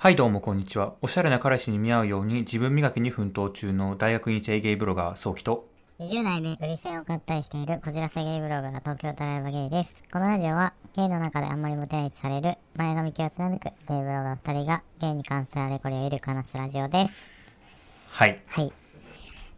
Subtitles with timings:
[0.00, 0.94] はいどうもこんにちは。
[1.02, 5.66] おしゃれな彼氏に見合うように自分磨きに奮闘中の大学院生ゲイブロガー、早期と。
[5.98, 10.04] 20代でグリセンを買ったりしているこじらせゲイブロガー東京タライバゲイです。
[10.12, 17.32] このラジオはゲイの中であんまりモテないとされる前髪系を貫くゲイブロガー2人がゲイに関するあれこれをゆるく話すラジオです。
[18.10, 18.40] はい。
[18.46, 18.72] はい。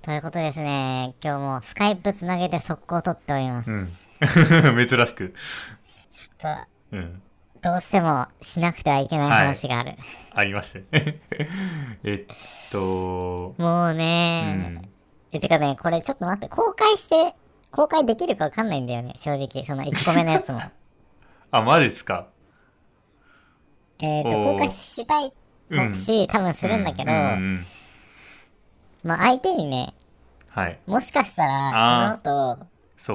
[0.01, 3.71] ということでですね、今日もスカイプつなげて速攻を撮っております。
[3.71, 3.93] うん。
[4.89, 5.35] 珍しく。
[6.39, 7.23] ちょっうん。
[7.63, 9.93] とどうしてもしなくてはいけない話がある。
[10.35, 11.21] ありましたね。
[12.05, 12.37] えっ
[12.71, 14.83] と、もううね、ん。
[15.33, 17.35] え、てかね、これちょっと待って、公開して、
[17.73, 19.65] 公開できるかわかんないんだよね、正直。
[19.67, 20.61] その1個目のやつも。
[21.53, 22.27] あ、マジっすか？
[24.01, 25.33] えっと、公開したい
[25.71, 27.27] うんし、多分するんだけど、うんうんう
[27.59, 27.67] ん
[29.03, 29.95] まあ相手にね、
[30.49, 30.79] はい。
[30.87, 32.67] もしかしたら、その後。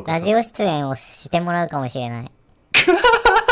[0.07, 2.31] ラジオ出演をしてもらうかもしれない。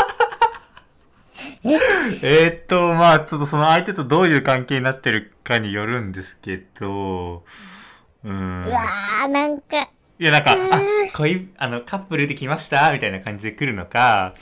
[2.22, 7.44] えーっと、まあ、ちょっとその相手とどういう関係になってるかによるんですけど、
[8.22, 8.64] うーん。
[8.66, 10.82] うわー、なんか、いや、なんか、あ、
[11.14, 14.34] 恋、あの、カップルで来ましたみたいな感じで来るのか、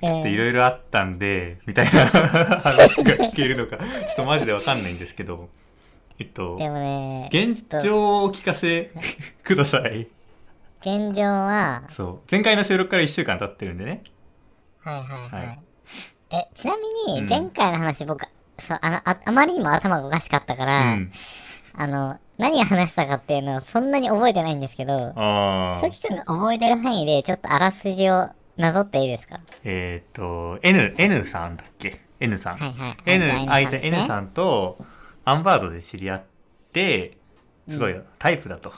[0.00, 2.06] ちょっといろいろあったんで、みたいな
[2.62, 5.50] 話が聞けるのか、ちょっとマジでわかんないんですけど、
[6.20, 8.92] えっと、でもね、現状をお聞かせ
[9.42, 10.06] ください。
[10.80, 12.18] 現状は、そう。
[12.30, 14.02] 前回の収録から1週間経ってるんでね。
[14.82, 15.46] はいはいはい。
[15.48, 15.69] はい
[16.32, 16.82] え、ちなみ
[17.18, 18.24] うんに、前回の話僕、
[18.58, 21.10] そう、あの、あ、あまりにも頭がおかしかったかうら、ん。
[21.74, 29.40] あの、何を話したかっていうのをそんなに覚えてないんですけど、あーさきくんが覚えてる範囲で、ちょっとあらすじをなぞっていいですか？
[29.64, 32.56] えっと、N、N さんだっけ ?N さん。
[32.56, 32.96] はいはい。
[33.06, 34.76] N、相相手手 N さんと
[35.24, 36.22] アンバードで知り合っ
[36.72, 37.16] て、
[37.68, 38.72] すごいタイプだと。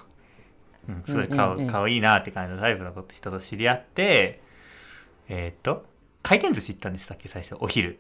[0.89, 4.41] うん、すごい顔、うんうんうん顔いいなって感じのタイプの人と知り合って、
[5.29, 5.87] えーっと、
[6.23, 7.99] 回転寿司行ったんでしたっけ最初、お昼。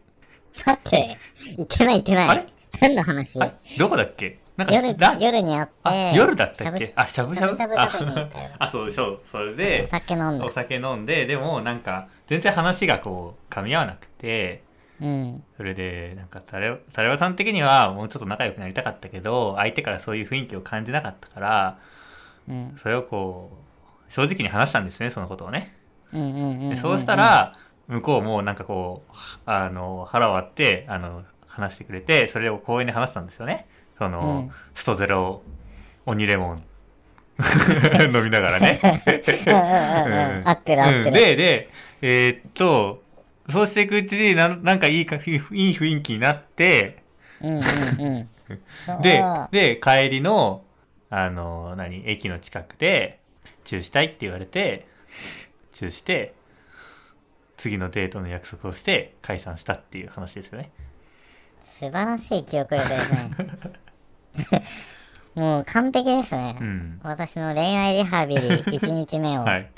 [0.67, 1.17] 待って、
[1.57, 2.29] 言ってない言ってない。
[2.29, 2.47] あれ？
[2.81, 3.39] 何の話？
[3.79, 4.39] どこだっけ？
[4.57, 6.87] なんか夜ラ、夜に会って、あ、夜だったっけ？
[6.87, 7.57] しあ、しゃぶしゃぶ？
[7.57, 9.21] しゃぶしゃぶ食べに行ったよ あ、そうそう。
[9.31, 10.51] それでお、酒飲んでお。
[10.51, 14.63] 酒飲んで、でもなんか、全然話がこう、噛み合わなくて、
[15.01, 15.43] うん。
[15.57, 21.79] それで、なんかタレ、タレバさん的にはもうちょっと仲良くなりたかったけど、相手からそういう雰囲気を感じなかったから、
[22.49, 22.77] うん。
[22.77, 23.51] それをこ
[24.09, 25.75] う、正直に話したんですね、そのことをね。
[26.13, 26.71] うんうんうんうんうん。
[26.71, 27.57] でそうしたら、
[27.89, 29.13] 向こうもなんかこう、
[29.47, 33.67] あの、腹割って、あの、話してくれて、それを公園で話したんですよね。
[33.99, 35.43] その、うんストゼロ、
[36.07, 36.63] 鬼レモン、
[38.15, 38.81] 飲みながらね。
[40.53, 41.07] ってる合ってる。
[41.07, 41.69] うんで、で、
[42.01, 43.03] えーっと、
[43.51, 47.03] そうしていくうちになんなんかいいか、いい雰囲気になって、
[47.41, 48.29] うんうんうん。
[48.87, 50.65] そうで、で、帰りの、
[51.11, 53.21] あの、何、駅の近くで、
[53.65, 54.87] チューしたいって言われて、
[55.73, 56.35] チューして、
[57.63, 60.73] 次のデートの約束をして解散したっていう話ですよね。
[61.79, 63.31] 素晴らしい記憶力ですね。
[65.41, 66.57] もう完璧ですね。
[66.61, 67.01] うん。
[67.05, 69.71] 私の恋愛リハビリ1日目をはい。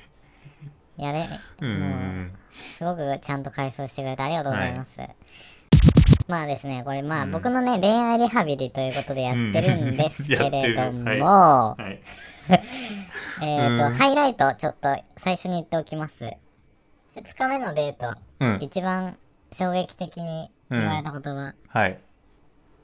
[0.97, 1.29] やれ、
[1.61, 2.33] うん
[2.79, 4.91] すごくちゃんと回想してくれてありがとうございます。
[6.27, 11.77] まあですね、これまあうん僕のね、恋愛リハビリということでやってるんですけれども。
[12.49, 16.39] えっと、うんハイライトちょっと最初に言っておきます。
[17.17, 18.59] 2日目のデート、うん。
[18.61, 19.17] 一番
[19.53, 21.99] 衝撃的に言われた言葉、はい。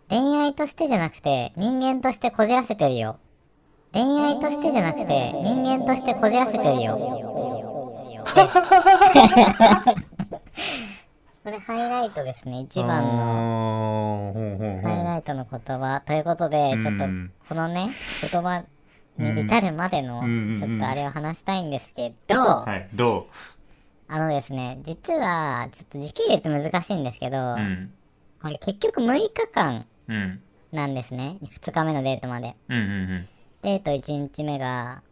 [0.09, 3.19] 恋愛としてじゃなくて人間としてこじらせてるよ。
[3.93, 6.97] 恋愛としてじゃなくて人間としてこじらせてるよ。
[11.43, 12.61] これハイライトですね。
[12.61, 14.33] 一番の
[14.85, 16.03] ハイライトの言葉。
[16.07, 17.89] ということで、ちょっとうんこのね、
[18.21, 18.62] 言葉
[19.19, 22.89] に至るまでのうんちょっとあれを話したいんですけど、はい。
[22.95, 23.27] ど
[24.12, 27.93] あのですね、実はちょっと時系列難しいんですけど、ううん。
[28.43, 30.43] これ結局6日間うん。
[30.72, 31.37] なんですね。
[31.43, 32.56] 2日目のデートまで。
[32.69, 33.28] うんうん
[33.62, 35.03] デート1日目が、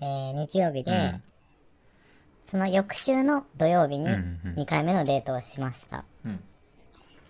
[0.00, 1.22] えー日曜日で、うん
[2.50, 6.04] その翌週の土曜日にうんうんうん2回目のデートをしました。
[6.26, 6.36] うん。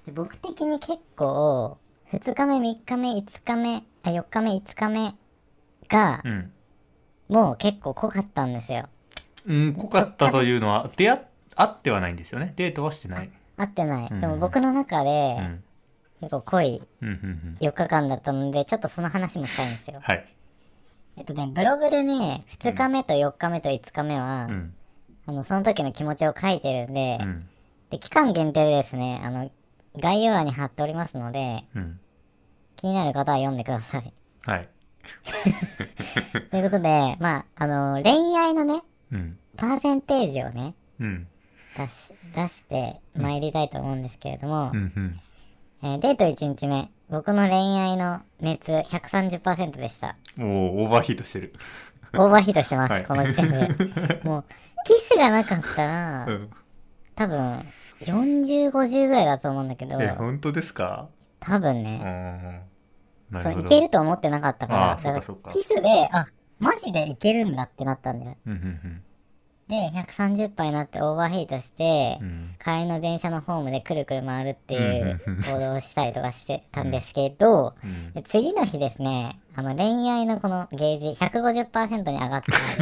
[0.06, 1.76] で僕的に結構、
[2.10, 5.14] 2日目、3日目、5日目、あ、4日目、5日目
[5.88, 6.52] がう、ん。
[7.28, 8.88] もう結構濃かったんですよ。
[9.46, 11.20] うん、濃かったというのは、出会っ、
[11.54, 12.52] 会ってはないんですよね。
[12.56, 13.30] デートはしてない。
[13.56, 14.08] 合ってない。
[14.10, 15.64] うんでも僕の中でう、ん。
[16.20, 17.56] 結構濃いうん、うん、うん。
[17.60, 20.00] 4日間だったので、ちょっとその話もしたいんですよ。
[20.02, 20.26] はい。
[21.16, 24.74] えっとね、ブログでね、2日目と4日目と5日目は、うん。
[25.26, 27.48] あの、その時の気持ちを書いてるんで、うん。
[27.90, 29.50] で、期間限定でですね、あの、
[29.98, 32.00] 概要欄に貼っておりますので、うん。
[32.76, 34.12] 気になる方は読んでください。
[34.42, 34.68] はい。
[36.50, 38.82] ということで、まあ、あの、恋愛のね、うん。
[39.56, 41.28] パーセンテージをね、うん。
[41.76, 41.90] 出し、
[42.34, 44.72] 出して参りたいと思うんですけれども。
[45.84, 50.16] えーデート1日目、僕の恋愛の熱130%でした。
[50.36, 51.52] もうオーバーヒートしてる。
[52.14, 54.20] オーバーヒートしてます、はいこの時点で。
[54.22, 54.44] もう、
[54.86, 56.50] キスがなかったら、うん。
[57.16, 57.66] 多分、
[58.00, 61.08] 40、50ぐらいだと思うんだけど、え、本当ですか？
[61.10, 63.34] う多分ね、ん。
[63.34, 63.62] なそるほど。
[63.62, 66.26] のいけると思ってなかったから、かかキスで、あ、
[66.62, 68.36] マジでいけるんだってなったんだよ。
[69.68, 72.26] で、130杯になってオーバーヒートして、うん。
[72.26, 72.56] うん。
[72.62, 75.20] 帰りの電車のホームでくるくる回るっていう
[75.50, 82.80] 行動をしたりとかしてたんですけど、うんで次の日ですね、あの恋愛のこのゲージ150%に上がってます。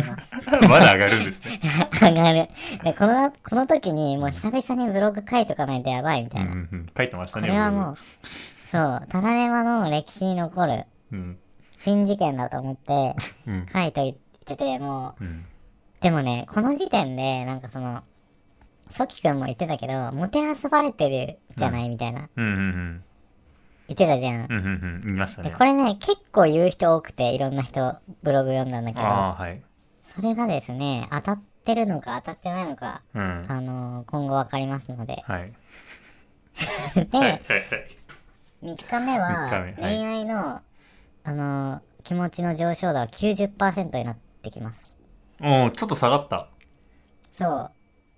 [0.68, 1.60] まだ上がるんですね。
[2.00, 2.48] 上がる。
[2.82, 6.50] で、この、この時にもう久々にブログ書いとかないとやばいみたいな。
[6.52, 6.86] うんうん。
[6.96, 7.52] 書いてましたこね。
[7.52, 7.96] れはもう、
[8.72, 11.38] そう、タラレバの歴史に残る僕うん。
[11.80, 13.16] 新事件だと思って
[13.46, 13.66] うん。
[13.66, 15.44] 書いといてて、もう、うん。
[16.00, 18.02] でもね、この時点で、なんかその、
[18.90, 22.28] ソキ君も言ってたけど、もてあそばれてるじゃないみたいな。
[22.36, 23.02] 言
[23.92, 24.46] ってたじゃん。
[24.48, 24.58] うん。
[24.58, 25.02] うんうんうん。
[25.06, 25.56] 言いましたで、ね。
[25.56, 29.62] これね、結構言う人多くて、いろんな人、ブログ読んだんだけど、はい。
[30.14, 33.46] それがですね、当たってるのか当たってないのか、うん。
[33.48, 35.22] あのー今後わかりますので。
[35.26, 35.52] はい。
[37.10, 37.40] で、はいはいはい。
[38.62, 40.60] 3日目は三日目はい恋愛の、
[41.30, 44.90] あのー気持ちの上昇度は90%になってきます。
[45.42, 46.48] おおちょっと下がった。
[47.38, 47.70] そう。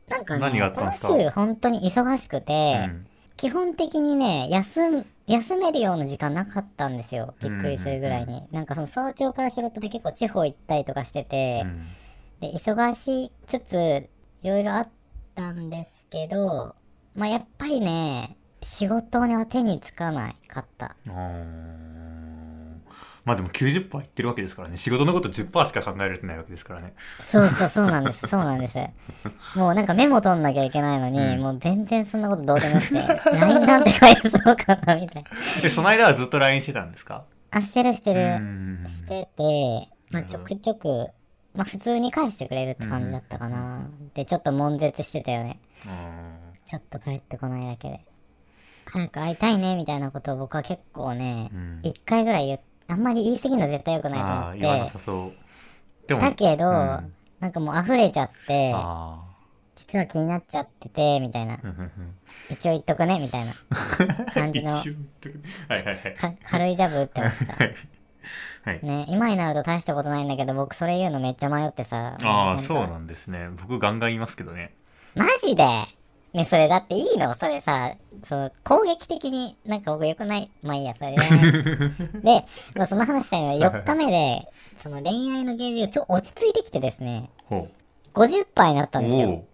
[0.09, 1.19] なんか何があね、このったんですか？
[1.19, 3.07] 週本当に忙しくて、うん。
[3.37, 7.35] 基本的にね、休ん、休めるような時間なかったんですよ。
[7.41, 8.45] びっくりするぐらいに。
[8.53, 11.87] なんかその早朝から仕事で結構地方行ったりとかしてて、うん
[12.41, 14.09] で、忙しつつ、
[14.43, 14.89] いろいろあっ
[15.35, 16.77] たんですけど、
[17.17, 20.95] まあやっぱりね、仕事には手につかないかった。
[21.09, 21.92] あー
[23.25, 28.79] まあでも90%いってるわけですからね仕事のこと10%しか考えられてないわけですからねそうそうそうなんです、そうなんです。
[29.57, 32.95] もうなんかメモ取んなきゃいけないのに、うんもう全然そんなことどうでもよくて、
[33.39, 35.31] LINE なんて返そうかなみたいな。
[35.63, 37.25] でその間はずっと LINE してたんですか？
[37.51, 38.41] あ、してるしてうる。
[38.41, 41.09] んしてて、まあちょくちょく、
[41.55, 43.87] まあ普通に返してくれるって感じだったかな。
[44.15, 45.61] で、ちょっと悶絶してたよね。
[46.65, 48.01] ちょっと帰ってこないだけで。
[48.87, 52.61] 早く会いたいねみたいなことを僕は結構ねうん、一、回ぐらい言っ
[52.93, 54.91] あんまり言い過ぎるの絶対良くないとあ思っあ言わなて。
[54.91, 56.09] さそう。
[56.09, 57.15] でもだけど、うん。
[57.41, 59.21] なんかもう溢れちゃって、あ
[59.77, 61.59] 実は気になっちゃってて、みたいな。
[62.51, 63.55] 一応言っとくね、みたいな。
[64.35, 64.79] 感じの。
[64.81, 65.43] 一応言っとく。
[65.69, 66.15] はいはいはい。
[66.15, 67.53] か軽いジャブ打ってました。
[67.65, 67.75] はい
[68.65, 68.81] はい。
[68.83, 72.17] ね、今になると大したことないんだけど、僕それ言うのめっちゃ迷ってさ。
[72.23, 73.49] ああそうなんですね。
[73.61, 74.75] 僕ガンガン言いますけどね。
[75.17, 75.65] マジで？
[76.33, 77.35] ね、それだっていいの？
[77.37, 77.95] それさ、
[78.27, 80.51] その攻撃的になんか僕良くない？
[80.63, 81.19] まあいいや、それで、
[82.21, 84.49] で、まあ、その話したいのは4日目で、
[84.79, 87.69] その恋愛のゲージがちょ落ち着いてきてですね、ほ
[88.15, 89.45] 50杯になったうんですよ。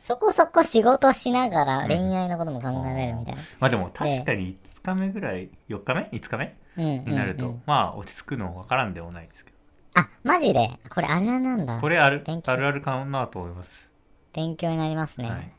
[0.00, 3.42] そこそこ仕事しながら恋愛のことも考えられるみたいな。
[3.60, 6.56] まあでも確かに5日目ぐらい4日目？5日目？
[6.78, 7.04] うんうん、うん。
[7.10, 9.56] になると、まあ落ち着くの分からんでもないですけど。
[9.96, 10.70] あ、マジで？
[10.88, 11.78] これあるあるなんだ。
[11.78, 13.86] これあるあるあるかなと思います。
[14.32, 15.28] 勉強になりますね。
[15.28, 15.50] はい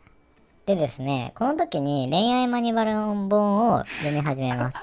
[0.69, 4.77] でですね、この時に恋愛マニュアル本を読み始めます。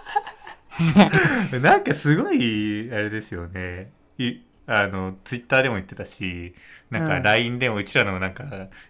[1.63, 3.93] なんかすごいあれですよね。
[4.19, 6.57] いあのツイッターでも言ってたし
[6.91, 7.23] なんかうん。
[7.23, 8.45] LINE でもうちらのなんか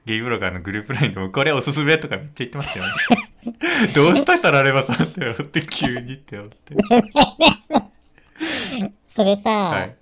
[0.07, 2.93] ゲイブロガーのグループ LINE でもこれおすすめとかめっちゃ言ってましたよね。
[3.95, 6.77] どうしたらればさんって思って急にって思って。
[9.15, 9.95] それさ、はい。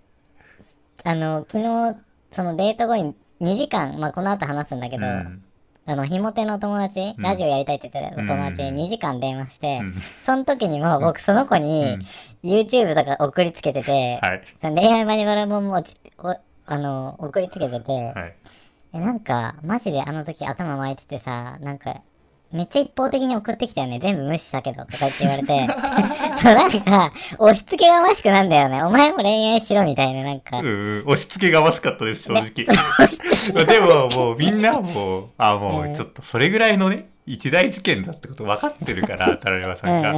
[1.02, 1.98] あの、昨日、
[2.30, 5.42] そのデート後に2時間、まあこの後話すんだけど、うん
[5.86, 7.22] あの、ひも手の友達、うん。
[7.22, 8.76] ラジオやりたいって言ってたお友達うん。
[8.76, 9.94] に2時間電話して、うん。
[10.24, 11.98] その時にも僕その子に
[12.42, 14.42] YouTube とか送りつけてて、はい。
[14.62, 15.82] 恋愛マニュアル本も
[16.18, 16.34] お
[16.66, 18.34] あの、送りつけてて、はい。
[18.94, 22.00] えなんか、マジであの時頭巻いててさ、なんか、
[22.54, 23.98] めっちゃ一方的に送ってきたよね。
[24.00, 25.66] 全部無視したけど、とか言って言われて。
[26.40, 28.82] そう、なんか、押し付けがましくなんだよね。
[28.82, 30.58] お前も恋愛しろみたいな、なんか。
[30.58, 32.66] うん押し付けがましかったです正直
[33.66, 40.14] でももうみんなもうあもうちょっとそれぐらいのね一大事件だってこと分かってるからタラレバさんが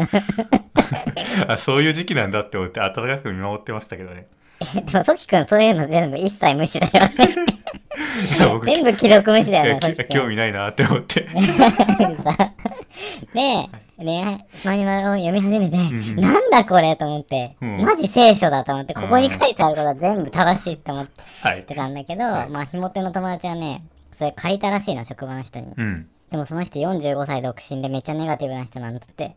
[1.49, 4.26] あそういう時期なんだって思って温かく見守ってましたけどね
[4.75, 7.57] でも、ソキくんそういうの全部一切無視だよね。
[8.65, 11.29] 全部既読無視だよね、興味ないなって思って。
[12.23, 12.53] さ
[13.35, 17.81] で、恋愛マニュアルを読み始めて、んなんだこれと思って、うん。
[17.83, 21.62] マジ聖書だと思って、ここに書いてあることは全部正しいって思ってはい。
[21.62, 22.50] たんだけど、はい。
[22.50, 23.83] まあ、ひも手の友達はね、
[24.19, 25.73] それ借りたらしいの、職場の人に。
[25.76, 26.07] うん。
[26.31, 29.37] でもその人45歳独身でめっちゃネガティブな人なんだって。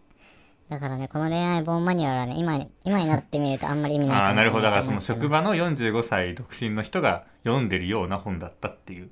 [0.69, 4.63] だからね、この恋愛本マニュアルはね、今に、今になってみるとあんまり意味ないああなるほど。
[4.63, 9.09] だからその職場の45歳独身の人が読んでるような本だったっていう。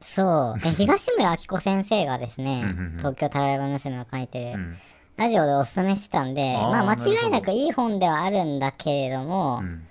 [0.00, 0.58] そう。
[0.64, 2.64] え東村明子先生がですね
[2.98, 4.76] 東京タラレバ娘を書いてる、うん。
[5.16, 9.86] ラジオでおすすめしてたんで、あーまあ間違いなくいい本ではあるんだけれども、うん。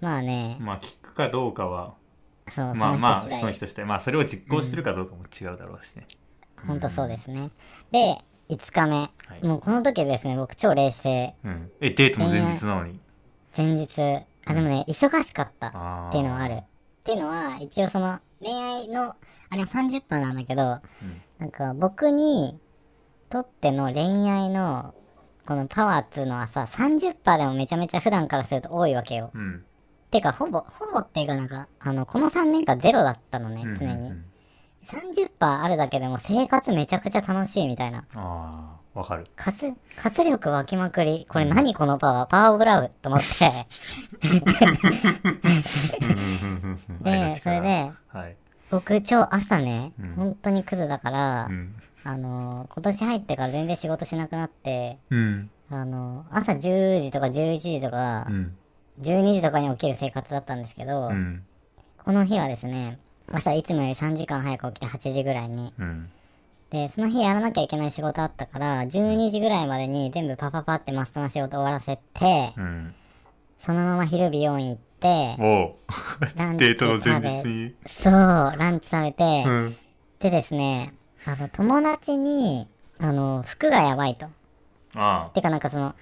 [0.00, 1.94] まあね、まあ聞くかどうかは
[2.48, 6.06] そう、まあまあその人してまあそれを実行してるかどうかも違うだろうしね、
[6.66, 6.80] ほん。
[6.80, 7.50] とそうですね。
[7.90, 8.18] で、
[8.50, 8.96] 5日目。
[8.96, 11.34] はいもうこの時ですね、僕超冷静。
[11.44, 12.98] うん、えデートの前日なのに、
[13.56, 14.00] 前日、
[14.44, 15.68] あ、でもね、忙しかった
[16.08, 16.54] っていうのはある。
[16.54, 16.64] っ
[17.04, 19.14] ていうのは、一応その恋愛の、
[19.50, 22.58] あれは30分なんだけど、うんなんか僕に
[23.30, 24.94] とっての恋愛の
[25.46, 29.30] このパワーっつうのはさ、30%でもめちゃめちゃ普段からすると多いわけよ。
[29.34, 29.64] うん
[30.10, 33.92] てか、ほぼ、ほぼっていうかなんか、あの、この3年間ゼロだったのねうん、常に。
[33.92, 34.24] うんうん
[34.90, 38.04] 30%あるだけでも生活めちゃくちゃ楽しいみたいな。
[38.14, 38.50] あ
[38.94, 39.24] あわかる。
[39.36, 41.26] 活、活力湧きまくり。
[41.28, 42.26] これ何このパワー？
[42.26, 43.66] パワーオブラブと思って。
[47.02, 48.36] で、それで、はい。
[48.70, 51.74] 僕超朝ねうん、本当にクズだからう、ん。
[52.04, 55.50] あのー、今年入ってから全然仕事しなくなって、うん。
[55.70, 58.56] あのー、朝10時とか11時とかう、ん。
[59.00, 61.44] 12時とかに起きる生活だったんですけどう、ん。
[62.04, 62.98] この日はですね、
[63.32, 65.72] 朝いつもより3時間早く起きて8時ぐらいに。
[65.78, 66.10] うん。
[66.70, 72.94] で、その日やらなきゃいけない仕事あったから、12時ぐらいまでに全部パパパってマストな仕事終わらせて、うん。
[73.60, 75.36] そのまま昼美容院行って、
[76.36, 77.74] ランチデートの食べ、前日に。
[77.86, 79.76] そう、ランチ食べて、うん。
[80.18, 80.92] でですね、
[81.24, 82.68] あの、友達に、
[82.98, 84.26] あの、服がやばいと。
[84.94, 85.94] あてかなんかその、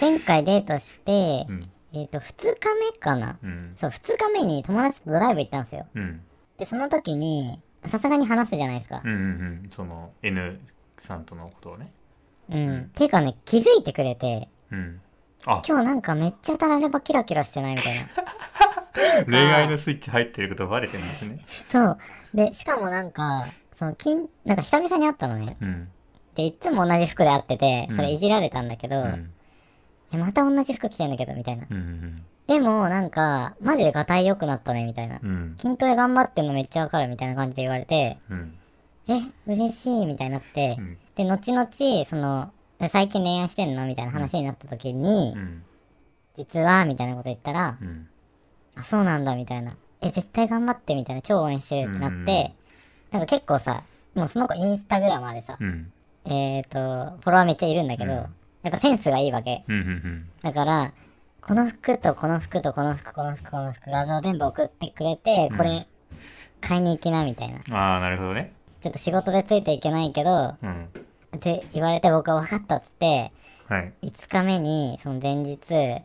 [0.00, 1.46] 前回デートして
[1.92, 3.38] えっ、と、2日目かな。
[3.42, 3.74] うん。
[3.76, 5.86] そう、2日目に友達とドライブ行ったんですよ。
[6.60, 9.08] うんで、その時に、さすがに話すじゃないですかう。
[9.08, 9.22] んうんう
[9.66, 10.60] んその N
[10.98, 11.92] さんとのことをね
[12.50, 12.90] うん。
[12.94, 15.00] ていうかね、気づいてくれて、うん
[15.46, 18.04] あ今日なんかめっちゃたらればキラキラしてないみたいな。
[19.24, 21.98] 恋愛のスイッチ入ってることバレてるんですねそう。
[22.34, 25.56] で、しかもなんか、その、金、なんか久々に会ったのね。
[25.60, 25.88] うん
[26.34, 29.32] で、いつも同じ服で会ってて、うんそれいじられたんだけど、うん
[30.12, 31.66] え、また同じ服着てんだけど、みたいな。
[31.70, 35.20] うんうんでも、なんか、マジでガタイ良くなったね、みたいな。
[35.22, 35.56] うん。
[35.56, 38.58] 筋トレ頑張ってんのめっちゃわかる、みたいな感じで言われて、うん。
[39.06, 40.98] え、嬉しい、みたいになってう、ん。
[41.14, 41.68] で、後々、
[42.06, 42.50] その、
[42.80, 43.86] え最近恋愛してんの？
[43.86, 45.62] みたいな話になった時に、うん。
[46.36, 48.08] 実は、みたいなこと言ったら、うん。
[48.74, 49.76] あ、そうなんだ、みたいな。
[50.02, 51.22] え、絶対頑張って、みたいな。
[51.22, 52.52] 超応援してるってなって、
[53.12, 55.92] なんか結構さ、もうその子インスタグラマーでさ、うん。
[56.24, 59.64] えっ、と、フォロワーめっちゃいるんだけど、うんやっぱセンスがいいわけ。
[60.42, 60.92] だから、
[61.40, 65.86] この服とこの服とこの服、この服、この服、画像全部送ってくれて、これ、
[66.60, 67.60] 買いに行きな、みたいな。
[67.66, 68.52] うんああなるほどね。
[68.80, 70.88] ちょっと仕事でついていけないけど、うん。
[71.36, 73.32] って言われて僕は分かったっつって、
[73.68, 73.92] はい。
[74.02, 76.02] 5日目に、その前日、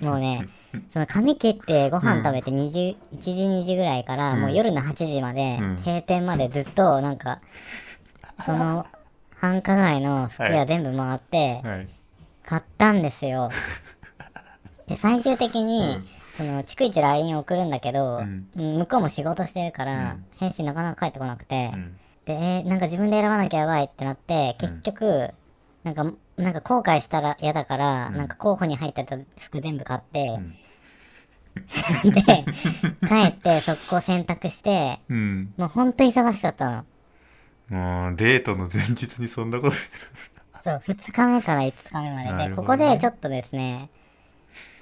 [0.00, 0.48] もうね、
[0.92, 5.76] その髪切ってご飯食べて20、1時2時ぐらいから、もう夜の8時まで、うん。
[5.76, 7.40] 閉店までずっと、なんか、
[8.44, 8.86] その、
[9.40, 11.88] 繁華街の服屋全部回って、はい。
[12.44, 13.50] 買ったんですよ。
[14.86, 15.96] で、最終的に、
[16.36, 18.22] その、逐一 LINE 送るんだけど、
[18.54, 21.96] 向こうも仕事してるから、返信なかなか返ってこなくて、うん。
[22.26, 25.32] で、えーなんか自分で選ばなきゃやばいってなって、結局、
[25.84, 26.04] なんか、
[26.36, 30.38] なんか後悔したら嫌だから、なんか候補に入ってた服全部買って、
[32.04, 32.22] で、
[33.06, 35.54] 帰って速攻洗濯して、うん。
[35.56, 36.84] もうほんと忙しかったの。
[37.70, 42.94] もうデートの前日にそんなことそう、2日目から5日目までで、ここなるほどね。
[42.96, 43.88] でちょっとですね、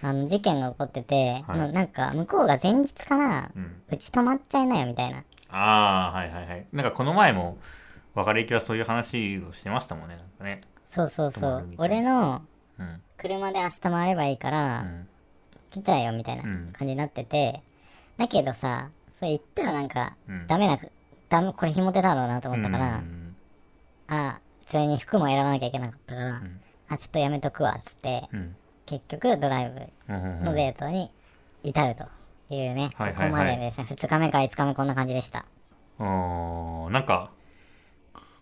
[0.03, 1.61] あの、事件が起こってて、はい。
[1.61, 3.83] もうなんか、向こうが前日から、うん。
[3.91, 5.25] うち泊まっちゃいなよ、みたいな。
[5.51, 6.67] ああはいはいはい。
[6.73, 7.57] なんかこの前も
[8.15, 10.61] 別れ行きはそういう話をしてましたもんねなんかね。
[10.91, 11.69] そうそうそう。
[11.79, 12.43] 俺の
[12.79, 13.01] うん。
[13.17, 15.09] 車で明日回ればいいから、うん。
[15.71, 16.73] 来ちゃえよ、みたいなうん。
[16.73, 17.63] 感じになってて、
[18.17, 20.47] だけどさ、それ言ったらなんか、うん。
[20.47, 20.79] ダメな、
[21.29, 23.37] ダメ、これひも手だろうなと思ったから、うん。
[24.09, 26.61] あ、普通に服も選ばなきゃいけなかったから、ん。
[26.89, 28.57] あ、ちょっとやめとくわ、つって、うん。
[28.87, 31.11] 結局ドライブうんうんのデートに
[31.63, 32.05] 至ると
[32.55, 35.45] いうね、ここまでですね、2日目から5日目こんな感じでした。
[35.99, 37.31] あーなんか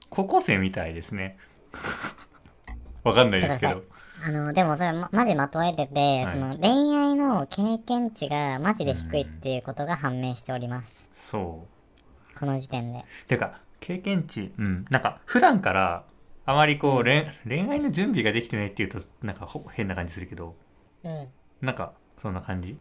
[0.09, 1.37] 高校生みたいですね。
[3.03, 3.83] わかんないですけど。
[4.25, 6.33] あの、でもそれま、マジまとえてて、はい。
[6.33, 10.95] その恋愛の経験値がマジで低いっていうことが判明しております。
[11.15, 11.76] そう
[12.39, 13.05] この時点で。
[13.27, 14.85] てか経験値うん。
[14.91, 16.05] なんか普段から
[16.45, 20.55] あまりこう、恋恋愛の準備ができてないっていうとなんかほ変な感じするけど。
[21.05, 21.29] うん。
[21.61, 22.79] なんかそんな感じ、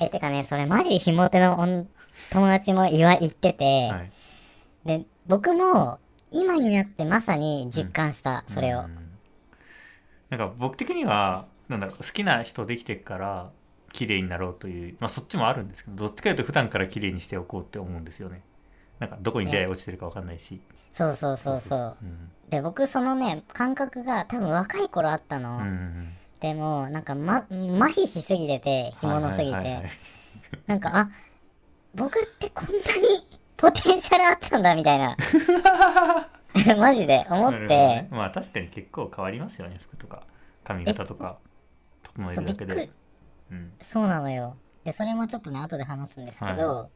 [0.00, 1.86] え、てかね、それマジひも手の女
[2.30, 4.10] 友達も言わ、言ってて、はい、
[4.84, 5.98] で、僕も
[6.30, 8.80] 今になってまさに実感した、それを。
[8.80, 9.08] うん。
[10.30, 13.50] なんか僕的にはなんだろう好きな人できてから
[13.92, 18.42] 綺麗になろうというまあそっちもあるんですけどどっちかというと普段から綺麗にしておこうって思うんですよね
[18.98, 20.60] なんかどこに出会い落ちてるか分かんないし、
[20.92, 21.96] そうそうそうそう。
[22.02, 25.58] うんで、僕そのね、感覚が多分若い頃あったの。
[25.58, 29.90] うんうんでも、なんかま、麻痺しすぎてて、干物すぎてはいはいはいはい。
[30.68, 31.10] なんか、あ、
[31.96, 33.26] 僕ってこんなに
[33.58, 35.16] ポテンシャルあったんだ、みたいな。
[36.78, 40.26] マジで思ってね、まあ確かに結構変わりますよね服とか
[40.64, 41.38] 髪型とか
[42.02, 42.92] 整えそう、るだけでびっくり。
[43.50, 44.56] うんそうなのよ。
[44.84, 46.90] で、それもちょっとね、後で話すんですけど、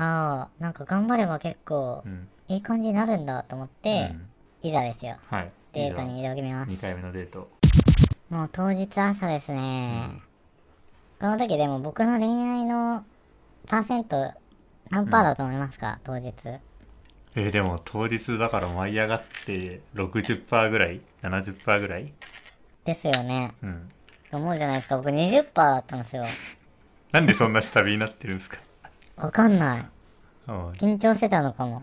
[0.00, 4.28] ああ、なんか頑張れば結構うんいい感じになるんだと思ってう、ん
[4.68, 5.16] いざですよ。
[5.28, 6.70] はいデートに挑みます。
[6.72, 7.50] 2回目のデート
[8.30, 10.08] もう当日朝ですね。
[11.20, 13.04] この時でも僕の恋愛の
[13.66, 14.32] パーセント
[14.90, 16.32] 何パーだと思いますか、当日。
[17.34, 22.12] えーでも当日だから舞い上がって60%ぐらい70%ぐらい？
[22.84, 23.52] ですよね。
[23.62, 23.88] うん
[24.30, 24.96] 思うじゃないですか。
[24.98, 26.24] 僕20%だったんですよ。
[27.12, 28.58] なんでそんな下火になってるんですか？
[29.20, 29.86] わかんない。
[30.48, 31.82] うん緊張してたのかも。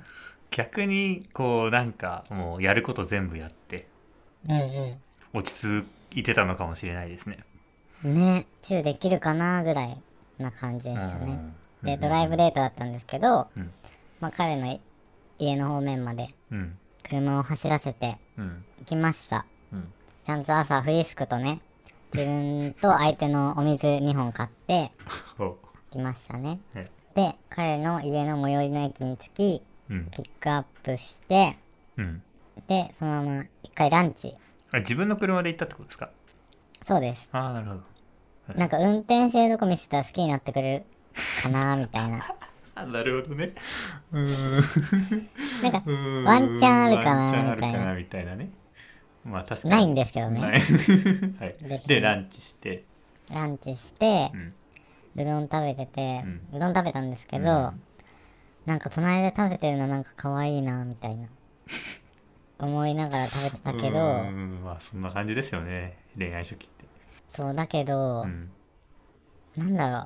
[0.51, 3.88] 逆にこうなんかもうやること全部やって
[4.48, 4.98] うん
[5.34, 7.39] 落ち着いてたのかもしれないですね
[8.06, 8.15] うん。
[8.15, 10.01] ね、チューできるかなぐらい
[10.38, 11.32] な感じでしたね。
[11.34, 13.72] うんで、ドライブデートだったんですけど、うん
[14.20, 14.80] まあ彼の
[15.38, 16.77] 家の方面までうん
[17.08, 19.46] 車を走らせてうん行きました。
[19.72, 19.92] うん
[20.24, 21.60] ちゃんと朝フリスクとね、
[22.13, 24.92] 自分と相手のお水2本買って
[25.38, 25.58] お
[25.92, 26.60] 来ましたね。
[26.74, 30.05] ねで、彼の家の最寄りの駅に着き、うん。
[30.12, 31.57] ピックアップして、
[31.98, 32.22] うん。
[32.67, 34.36] で、そのまま一回ランチ。
[34.74, 36.10] あ自分の車で行ったってことですか？
[36.86, 37.29] そうです。
[37.31, 37.81] ああなるほど。
[38.55, 40.86] なんか運転してるとこ見せたら好きになってくれる
[41.41, 42.19] かなみたいな。
[42.75, 43.53] あなるほどね。
[44.12, 45.29] うーん。
[45.63, 45.84] なんか、
[46.31, 47.86] ワンチャンあるかなみたいな。
[47.86, 48.50] なみたいなね。
[49.24, 49.72] まあ確かに。
[49.72, 50.41] ないんですけどね。
[51.39, 52.84] はい、でランチして。
[53.31, 54.53] ランチしてう、ん
[55.15, 57.81] うどん食べてて、ううどん食べたんですけど、うん。
[58.65, 61.27] なんか隣で食べてるのなんか可愛いなみたいな。
[62.60, 64.62] 思いながら食べてたけどうー、ん。
[64.63, 65.98] まあそんな感じですよね。
[66.17, 66.86] 恋愛初期って。
[67.34, 68.49] そうだけど、うん。
[69.58, 69.97] なんだろ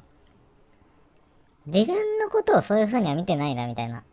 [1.67, 1.71] う。
[1.71, 4.03] 自分のことをそういう風には見てないなみたいな。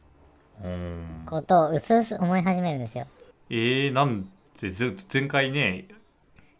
[0.62, 1.22] うん。
[1.26, 3.06] ことをうすうす思い始めるんですよ。
[3.50, 4.28] えー、なん
[4.58, 5.86] てず前回ね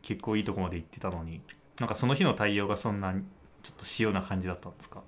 [0.03, 1.41] 結構いいとこまで行ってたのに。
[1.79, 3.15] なんかその日の対応がそんな
[3.67, 5.03] ちょっと塩な感じだったんですか？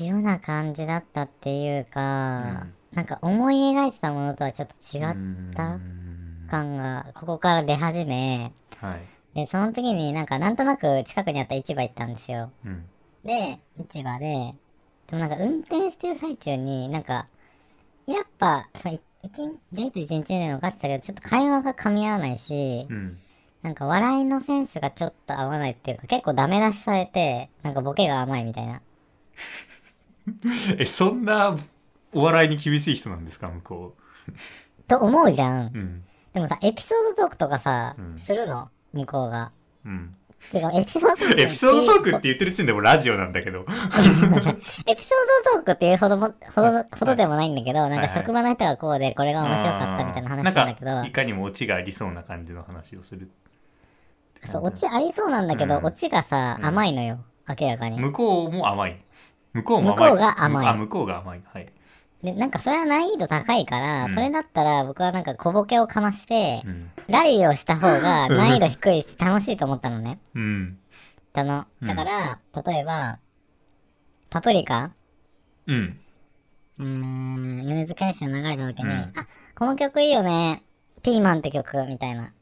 [0.00, 5.16] 塩な感じだったっていうか、なんか思い描いてたものとはちょっと違っ
[5.54, 5.78] た
[6.50, 9.00] 感がここから出始め、はい。
[9.34, 12.50] で、その時になんかなんとなく近くにあった市場行ったんですよ。
[12.66, 12.84] うん。
[13.24, 13.58] で、
[13.90, 14.54] 市場で、
[15.06, 17.28] でもなんか運転してる最中になんか、
[18.06, 23.18] やっぱ、そのい一日デート一日目で分かってたけど、ちょっと会話が噛み合わないし、うん
[23.62, 28.80] なんか笑いのセンスがちょっと合わないっていうか、結構ダメ出しされて、なんかボケが甘いみたいな。
[30.78, 31.56] えそんな
[32.12, 33.48] お笑いに厳しい人なんですか？
[33.48, 33.94] 向こ
[34.88, 35.66] と思うじゃん。
[35.66, 35.70] う。
[35.74, 36.04] うん。
[36.34, 38.18] でもさ、エピソードトークとかさ、うん。
[38.18, 38.68] するの？
[38.92, 39.52] 向こうが。
[39.84, 40.16] うん。
[40.50, 43.60] てか、エピソードトークエピソードトークっていう言ってる時点でもラジオなんだけど。
[43.62, 44.54] エピソー
[45.44, 53.30] ドトークっていうほども、ほど、ほどでもないんだけど、なんか職場の人がこうで、これが面白かったみたいな話なんだけど、なんかいかにもオチがありそうな感じの話をする
[54.50, 55.86] そう、オチありそうなんだけど、うん。
[55.86, 56.66] オチがさ、うん。
[56.66, 57.18] 甘いのよ。
[57.48, 57.98] 明らかに。
[57.98, 59.04] 向こうも甘い。
[59.52, 60.10] 向こうも甘い。
[60.10, 60.66] 向こうが甘い。
[60.66, 61.42] あ向こうが甘い。
[61.52, 61.72] はい。
[62.22, 64.14] で、なんかそれは難易度高いから、うん。
[64.14, 66.90] それだったら僕はなんか小ボケをかましてう、ん。
[67.08, 70.18] ラリーをした方が 難易度低いし楽しいと思ったのね。
[70.34, 70.78] うん。
[71.32, 71.66] だの。
[71.80, 71.88] うん。
[71.88, 73.18] だから、例えば、
[74.30, 74.92] パプリカ。
[75.66, 76.00] うん。
[76.78, 78.92] うーん、米津玄師の流れた時に、うん。
[78.92, 80.62] あ、この曲いいよね。
[81.02, 82.32] ピーマンって曲、みたいな。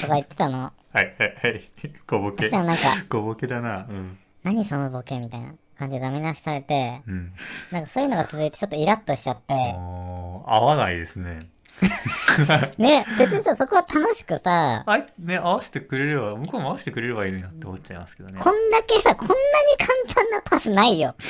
[0.00, 0.72] とか言ってたの。
[0.92, 1.70] はいはいはい。
[2.06, 2.46] 小ボそケ。
[2.46, 3.86] したらなんか、小ボケだな。
[3.88, 4.18] うん。
[4.42, 7.32] 何そのボケみたいな感じでダメ出しされて、うん。
[7.72, 11.38] なんかそういうのが続いてちょっとイラッとしちゃって、あー合わないですね。
[12.78, 18.40] ね、別にさ、そこは楽しくさ、あいね合わせてくれれば向こうも合わせてくれればいいのになって思っちゃいますけどね。
[18.40, 19.38] こんだけさ、こんなに
[19.78, 21.14] 簡単なパスないよ。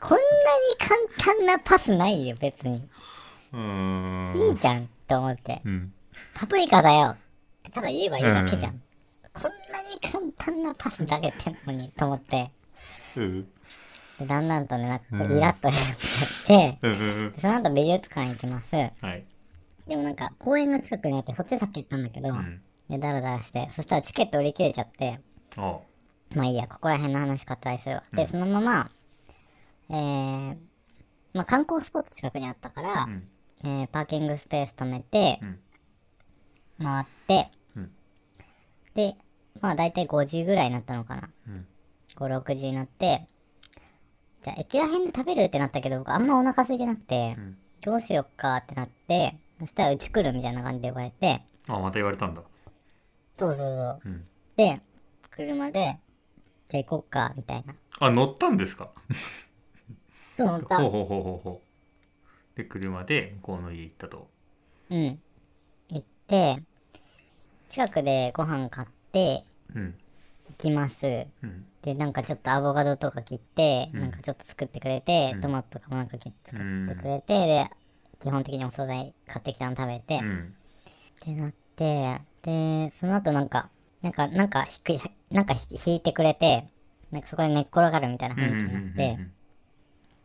[0.00, 0.22] こんなに
[0.78, 1.00] 簡
[1.36, 2.88] 単なパスないよ、別に。
[3.52, 4.36] うーん。
[4.36, 5.60] いいじゃん、と思って。
[5.64, 5.92] うん。
[6.34, 7.10] パプリカだよ。
[7.10, 7.23] って
[7.74, 8.80] ただ言えばいいだけじゃん。
[9.32, 12.52] こんなに簡単なパス投げてんのに、と思って。
[13.16, 13.48] うん。
[14.20, 17.34] でだんだんとね、なんかこううんイラッとしちゃって、うんうんうん。
[17.36, 18.74] その後美術館行きます。
[18.76, 19.24] はい。
[19.88, 22.62] でもなんか公園の近くにあって、そっちさっき行ったんだけど、うん。
[22.88, 25.18] で、ダラダラして、そしたらチケット売り切れちゃって、
[25.56, 25.78] あ
[26.36, 28.04] まあいいや、ここら辺の話割愛するわ。
[28.12, 28.90] で、そのまま、
[29.90, 30.56] えー、
[31.32, 33.28] まあ観光スポット近くにあったから、うん。
[33.64, 35.58] えーパーキングスペース止めて、うん。
[36.84, 37.63] 回って、うん
[38.94, 39.16] で、
[39.60, 41.30] まあ大体5時ぐらいになったのかな。
[41.48, 41.66] うん
[42.16, 43.26] 5、6時になって、
[44.44, 52.42] じゃあ駅ら辺で食べるってなったけど、僕あんまお腹空いてなくて、うんどうしよっかってなって、そしたらうち来るみたいな感じで言われて、あまた言われたんだ
[53.38, 54.00] そうそうそう。
[54.06, 54.24] うん
[54.56, 54.80] で、
[55.30, 55.98] 車で、
[56.68, 57.74] じゃあ行こっか、みたいな。
[57.98, 58.90] あ乗ったんですか？
[60.36, 60.78] そう乗った。
[60.78, 64.28] ほうほうほうほうほうで車で向こうの家行ったと
[64.90, 65.20] うん。
[65.90, 66.62] 行って、
[67.74, 69.94] 近くでご飯買って、うん。
[70.48, 71.26] 行きます。
[71.42, 71.66] うん。
[71.82, 74.00] で、なんかちょっとアボカドとか切って、うん。
[74.00, 75.40] なんかちょっと作ってくれて、うん。
[75.40, 77.66] トマトとかもなんか切って作ってくれて、で、
[78.20, 80.54] 基本的にお惣菜買ってきたの食べて、っうん。
[81.20, 83.70] てなって、で、その後なんか、
[84.02, 86.68] なんか、なんか引く、なんか引引いてくれて、
[87.10, 89.32] なんかそこで寝っ転がるみたいな雰囲気になって、うん。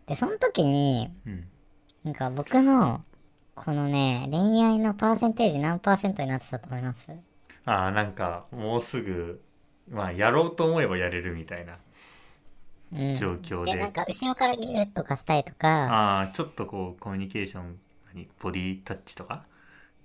[0.05, 1.47] で、その時に、うん。
[2.03, 3.03] なんか僕の、
[3.55, 7.07] このね、恋愛のパーセンテージ何パーセントになってたと思います？
[7.69, 9.41] ああなんかもうすぐ
[9.89, 11.77] まあやろうと思えばやれるみたいな。
[12.91, 13.15] うん。
[13.17, 17.77] 状況で、で、なんか後ろからギュッとかしたりとか、ああちょっとこうコミュニケーション
[18.13, 19.43] 何ボディタッチとか？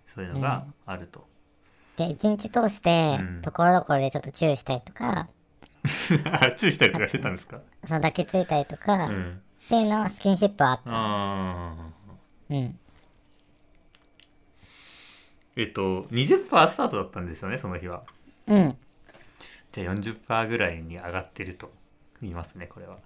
[0.06, 1.26] そういうのがあると、
[1.96, 5.28] で、一日通してうん、ところどころでちょっとチューしたりとか、
[6.24, 7.60] あ注意したりとかしてたんですか？
[7.86, 9.40] その抱きついたりとか、っうん。
[9.70, 10.90] ていうのはスキンシップはあった。
[10.90, 11.74] ああ
[12.50, 12.78] うん。
[15.56, 18.02] えっと20%スタートだったんですよねその日は。
[18.48, 18.76] うん。
[19.72, 21.72] じゃあ40%ぐらいに上がってると
[22.20, 22.98] 言いますねこれは。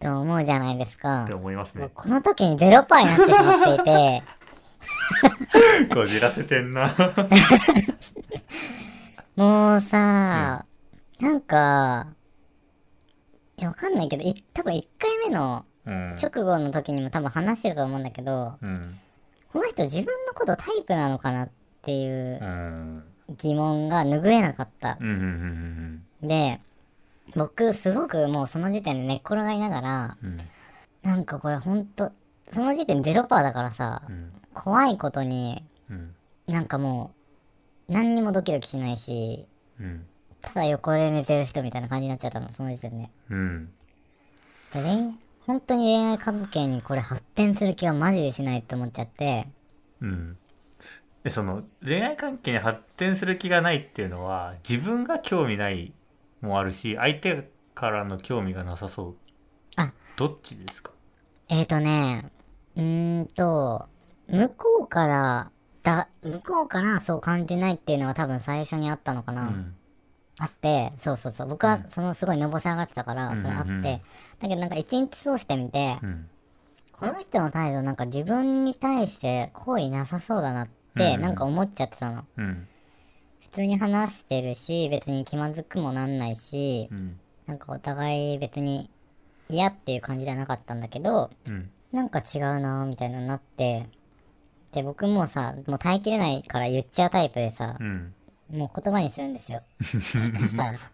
[0.00, 1.24] と思うじゃないですか。
[1.24, 1.34] って。
[1.34, 1.88] 思いますね。
[1.94, 4.22] この時に0%になってしまっていて、
[5.94, 6.92] こじらせてんな。
[9.36, 10.66] もうさ、
[11.20, 12.08] なんか、
[13.56, 16.14] いやわかんないけど、い多分1回目のうん。
[16.14, 18.98] 直後の時にも多分話してると思うんだけど、うん。
[19.52, 21.52] この人自分のことタイプなのかなって
[21.90, 23.04] いううん。
[23.38, 24.98] 疑問が拭えなかった。
[25.00, 25.16] うんうんう
[26.26, 26.60] んで、
[27.34, 30.38] 僕すごくもうその時点で寝っ転がりながら、うん。
[31.02, 32.12] なんかこれほんと、
[32.52, 34.32] その時点0%だからさう、ん。
[34.54, 36.14] 怖いことに、うん。
[36.46, 37.12] なんかも
[37.88, 39.46] う、何にもドキドキしないし、
[39.80, 40.06] うん。
[40.40, 43.10] ただ横で寝てる人みたいな感じになっちゃったの、その時点で。
[43.30, 43.72] うん。
[45.46, 49.46] 本当に恋愛関係にこれ発展する気はマジでしないって思っちゃって、
[50.00, 50.36] うん
[51.24, 55.92] でその恋愛関係に発展する気がないっていうのは自分が興味ない
[56.40, 59.14] もあるし相手からの興味がなさそう。
[59.76, 59.92] あ。
[60.16, 60.90] どっちですか？
[61.48, 62.30] えーとね、
[62.76, 63.86] うーんと、
[64.28, 65.50] 向こうから、
[65.82, 69.48] だ、向こうからそう感じないっていうのが多分最初にあったのかな。
[69.48, 69.74] うん。
[70.38, 71.48] あって、そうそうそう。
[71.48, 73.68] 僕はそのすごいのぼせ上がってたから、それあって。
[73.68, 73.82] うんうんうん。
[73.82, 74.00] だ
[74.40, 76.28] けどなんか一日通してみて、うん。
[76.92, 82.24] この人の態度なんか自分に対して好意なさそうだなって、うんなんか思っちゃってたの。
[82.36, 82.68] うん
[83.40, 88.90] 普通に話してるし、別に気まずくもなんないし、うんなんかお互い別に
[89.50, 93.86] 嫌っていう感じではなかったんだけど、うんなんか違うなみたいなのになって、
[94.72, 98.14] で、僕もさ、もう耐えきれないから言っちゃうタイプでさ、うん
[98.50, 99.62] もう言葉にするんですよ。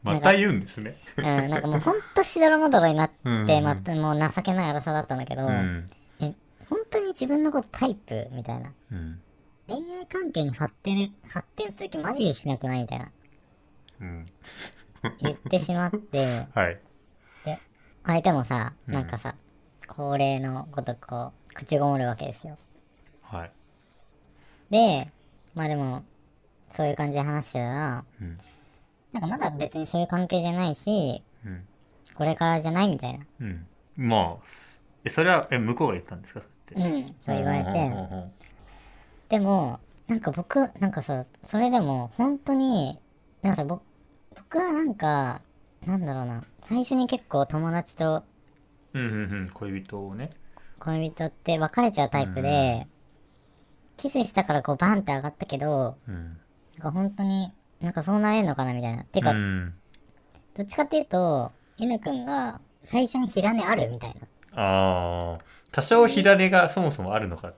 [0.04, 6.34] また言うんですねうん、なんかもうほんとしどろもどろになって、うんうんまもう情けない荒さだったんだけど、うんえ、
[6.70, 8.72] 本当に自分のことタイプみたいな。
[8.92, 9.20] うん
[9.68, 13.12] 恋愛関係に発展、発展する気マジでしなくないみたいな。
[14.00, 14.26] うん。
[15.20, 16.80] 言ってしまって、 はい。
[17.44, 17.58] で、
[18.04, 18.94] 相手もさ、うん。
[18.94, 19.34] なんかさ、
[19.86, 22.56] 恒例のごとくこう、口ごもるわけですよ。
[23.22, 23.52] はい。
[24.70, 25.10] で、
[25.54, 26.02] まあでも、
[26.74, 28.36] そういう感じで話してたら、うん。
[29.12, 31.66] なんかまだ別にそういう関係じゃないし、うん。
[32.14, 33.26] これからじゃないみたいな。
[33.40, 33.66] うん。
[33.96, 34.44] まあ
[35.04, 36.98] えそれはえ向こうが言ったんですかそれって。
[36.98, 38.37] うん、そう言われて。
[39.28, 42.98] でも、なんか僕、なんかさ、それでも本当に、
[43.42, 43.82] なんかさ、僕、
[44.34, 45.42] 僕はなんか、
[45.86, 48.24] なんだろうな、最初に結構友達と
[48.94, 50.30] うんうんうん恋人をね。
[50.80, 52.86] 恋人って別れちゃうタイプで、
[53.96, 56.14] キスしたからこうバンって上がったけど、うん。
[56.14, 59.04] なんか本当に、なんかそうなれんのかなみたいな。
[59.04, 59.74] てか、うん。
[60.56, 64.26] どっちかっていうと、N 君が最初に火種あるみたいな。
[64.60, 65.38] ああ
[65.70, 67.54] 多少火種がそもそもあるのかそう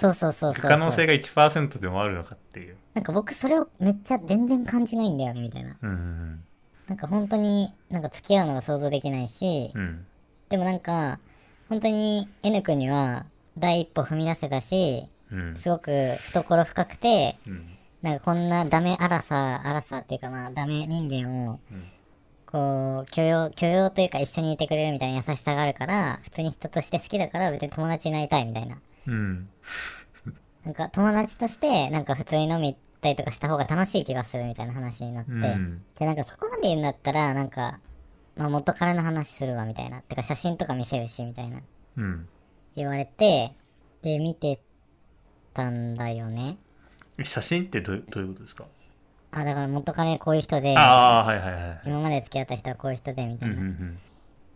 [0.00, 0.70] そうそうそうそう。
[0.70, 5.76] 可能性が1%でもあるのかっていうなんか僕それをめっちゃ全然感じないんだよね、みたいな。
[5.82, 6.44] うんうん
[6.88, 10.06] なんか本当になんか付き合うのが想像できないし、うん
[10.48, 11.20] でもなんか、
[11.68, 21.84] 本当に N 君には第一歩踏み出せたし、うんすごく懐深くて、うんなんかこんなダメ荒さ、荒さっていうかまあダメ人間を、うん
[22.46, 28.78] こう、許容、許容というか一緒にいてくれるみたいな優しさがあるから、普通に人として好きだから別に友達になりたいみたいな。
[29.10, 29.48] うん。
[30.64, 35.82] なんか友達として、なんか普通に飲み行ったりとかした方が楽しい気がするみたいな話になって、うん。
[35.98, 37.80] で、なんかそこまで言うんだったら、なんか、
[38.36, 40.00] まあ元彼の話するわみたいな。
[40.02, 41.60] てか写真とか見せるしみたいな。
[41.96, 42.28] うん。
[42.76, 43.54] 言われて、
[44.02, 44.58] で、見てっ
[45.52, 46.58] たんだよね。
[47.22, 48.64] 写真ってどうどういうことですか？
[49.32, 53.98] あだから元彼こういう人でああはいはいはい今まで付き合った人はこういう人でみたうんいな、うん。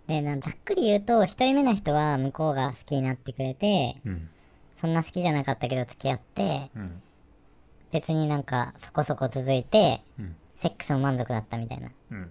[0.09, 4.31] でなんざっくり言うと一人目の人は向こうが好きになってくれてうんうん
[4.85, 7.03] そんな好きじゃなかったけど付き合ってうん。
[7.91, 10.37] 別になんかそこそこ続いてうん。
[10.59, 11.89] セックスも満足だったみたいな。
[12.11, 12.31] うん。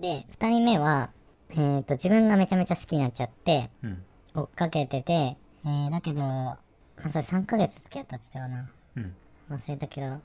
[0.00, 1.10] で二人目は
[1.50, 4.02] えー、と自分がめちゃめちゃ好きになっちゃってうん。
[4.34, 6.58] 追っかけてて、えー、だけど、ま
[7.04, 8.70] あ、それ3ヶ月付き合ったって言ってたかな。
[8.96, 9.14] うん。
[9.50, 10.20] 忘れたけど、ま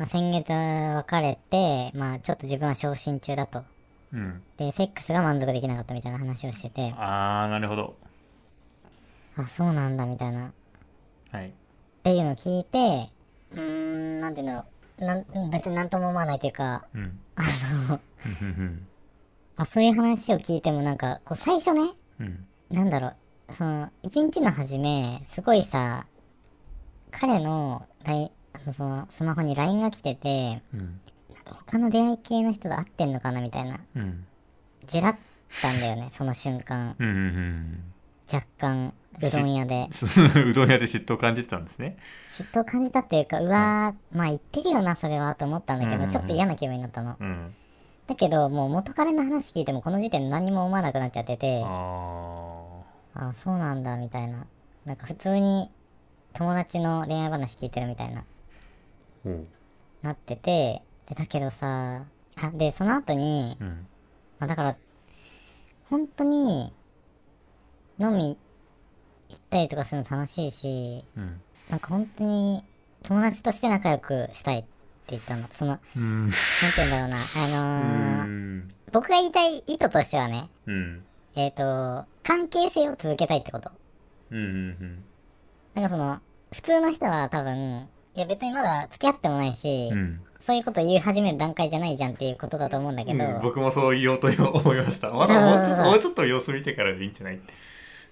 [0.00, 3.62] あ、先月別れてまあちょっと自分は昇進中だと。
[4.12, 4.42] うん。
[4.56, 6.92] でセックスが満足できなかったみたいな話をしてて。
[6.98, 7.94] ああなるほど。
[9.36, 10.52] あそうなんだみたいな
[11.32, 11.48] はい。
[11.48, 11.52] っ
[12.02, 13.10] ていうのを聞いて、
[13.52, 15.04] うーん、なんていうんだろう。
[15.04, 17.18] なん別になんとも思わないというか、うん。
[17.36, 17.42] あ
[17.88, 18.00] の、
[19.56, 21.82] あそういう話を聞いてもなんか、こう最初ね、
[22.20, 22.46] うん。
[22.70, 23.16] なんだろう、
[23.56, 26.06] その、一日の初め、すごいさ、
[27.10, 31.00] 彼の LINE、あのそのスマホに LINE が来てて、うん。
[31.66, 34.26] 他の出会い系の人と会ってんのかなみたいな、うん。
[34.86, 35.16] じらっ
[35.62, 36.94] たんだよね、その瞬間。
[36.98, 37.92] うんうん。
[38.32, 39.88] 若干、うどん屋で。
[40.34, 41.96] うん うどん屋で嫉妬を感じてたんですね。
[42.32, 46.10] 嫉妬を感じたっていうか、うわー、まあ言ってるよな、それは、と思ったんだけど、うんうんうん。
[46.10, 47.16] ちょっと嫌な気分になったの。
[47.18, 47.54] うん。
[48.06, 52.82] だけど、もう元彼の話聞いてもこの時点で何にも思わなくなっちゃってて、あ
[53.14, 54.46] あそうなんだ、みたいな。
[54.84, 55.70] なんか普通に
[56.32, 58.24] 友達の恋愛話聞いてるみたいな、
[59.24, 59.46] う。
[60.02, 62.04] なってて、で、だけどさ、
[62.42, 63.86] あ、で、その後に、うん。
[64.38, 64.76] まあだから、
[65.88, 66.72] 本当に、
[67.98, 68.38] 飲み
[69.30, 71.40] 行ったりとかするの楽しいし、うん。
[71.70, 72.64] なんか本当に
[73.02, 74.68] 友達として仲良くしたいって
[75.10, 75.46] 言ったの。
[75.50, 76.30] その、なんてうん
[76.76, 77.20] 言うんだろうな、あ
[78.22, 78.68] のー、うん。
[78.92, 81.02] 僕が言いたい意図としてはね、うん。
[81.36, 83.70] えっ、と、関係性を続けたいってこと。
[84.30, 85.04] うんうん
[85.74, 86.18] なんかその、
[86.52, 90.20] 普通の人は多分、いや別にまだ付き合ってもないし、うん。
[90.40, 95.10] そういうこと言い始める段階じゃないじゃんっていうことだと思うんだけど、うん僕もそう言おうと思いました。
[95.10, 97.36] まだもうちょっともうちょっと様子見てからでいいんじゃない？
[97.36, 97.52] って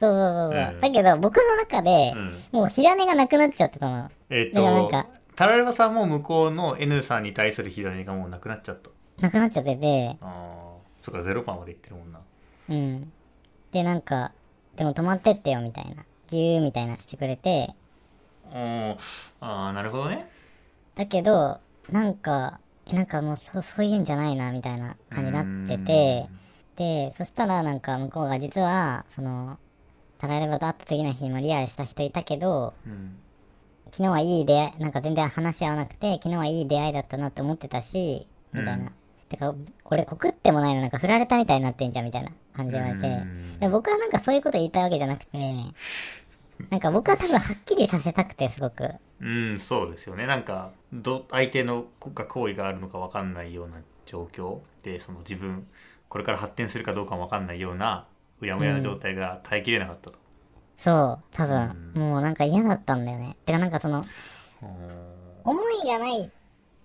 [0.00, 0.80] そうそうそうそう、うん。
[0.80, 2.44] だけど僕の中で、うん。
[2.52, 4.10] もう火種がなくなっちゃってたの。
[4.30, 5.06] えっ、だからなんとか、
[5.36, 8.90] タラレバさんも向こうの N さんに対する火種がもうなくなっちゃった。
[9.20, 12.20] なくなっちゃってて、ああそっかゼロパンまで言ってるもんな。
[12.70, 13.12] うん。
[13.72, 14.32] で、なんか、
[14.76, 17.74] でも止まってってよみたいな、ギューみたいなしてくれて、
[18.52, 18.90] うん。
[18.92, 18.96] あ
[19.40, 20.28] あなるほどね。
[20.94, 26.28] だけど、なんか、えなんかもうそそういうんじゃないなみたいな感じになってて、
[26.76, 29.58] で、そしたらなんか向こうが実は、その、
[30.18, 33.16] タラレバと会った次の日もリアルした人いたけど、うん
[33.90, 38.84] 昨日はいい出会い、なんか全然話し合わなくて、昨日はいい出会いだったなって思ってたし、みたいな。
[38.84, 38.92] うん
[39.30, 39.54] てか、
[39.84, 43.08] 俺告ってもないのなんか振られたみたいになってんじゃんみたいな感じで言われて。
[43.08, 45.38] うんで僕はなんかそういうこと言いたいわけじゃなくて、
[46.70, 48.90] なんか僕は多分はっきりさせたくて、すごく。
[49.20, 55.66] うんそうですよねなんかど相手のが行為があるのか分かんないような状況でその自分
[56.08, 58.06] これから発展するかどうかも分かんないような
[58.40, 60.18] うやむやな状態が耐えきれなかったと、
[60.78, 63.36] そう、多分、もうなんか嫌だったんだよね。
[63.44, 64.04] てかなんかその、
[64.62, 64.68] うん。
[65.44, 66.30] 思いがない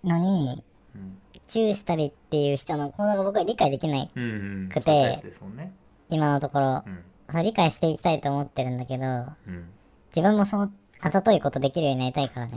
[0.03, 0.63] のに、
[0.95, 1.17] うん。
[1.47, 4.11] チューしたりっていう人の行動が僕は理解できない。
[4.15, 4.69] うんうん。
[4.69, 5.71] くてそういうタイプですもんね。
[6.09, 6.83] 今のところ。
[6.85, 6.89] う。
[6.89, 7.43] ん。
[7.43, 9.07] 理解していきたいと思ってるんだけど、う
[9.51, 9.69] ん。
[10.15, 12.53] 自分もそう、あざといことできるようになりたいからね。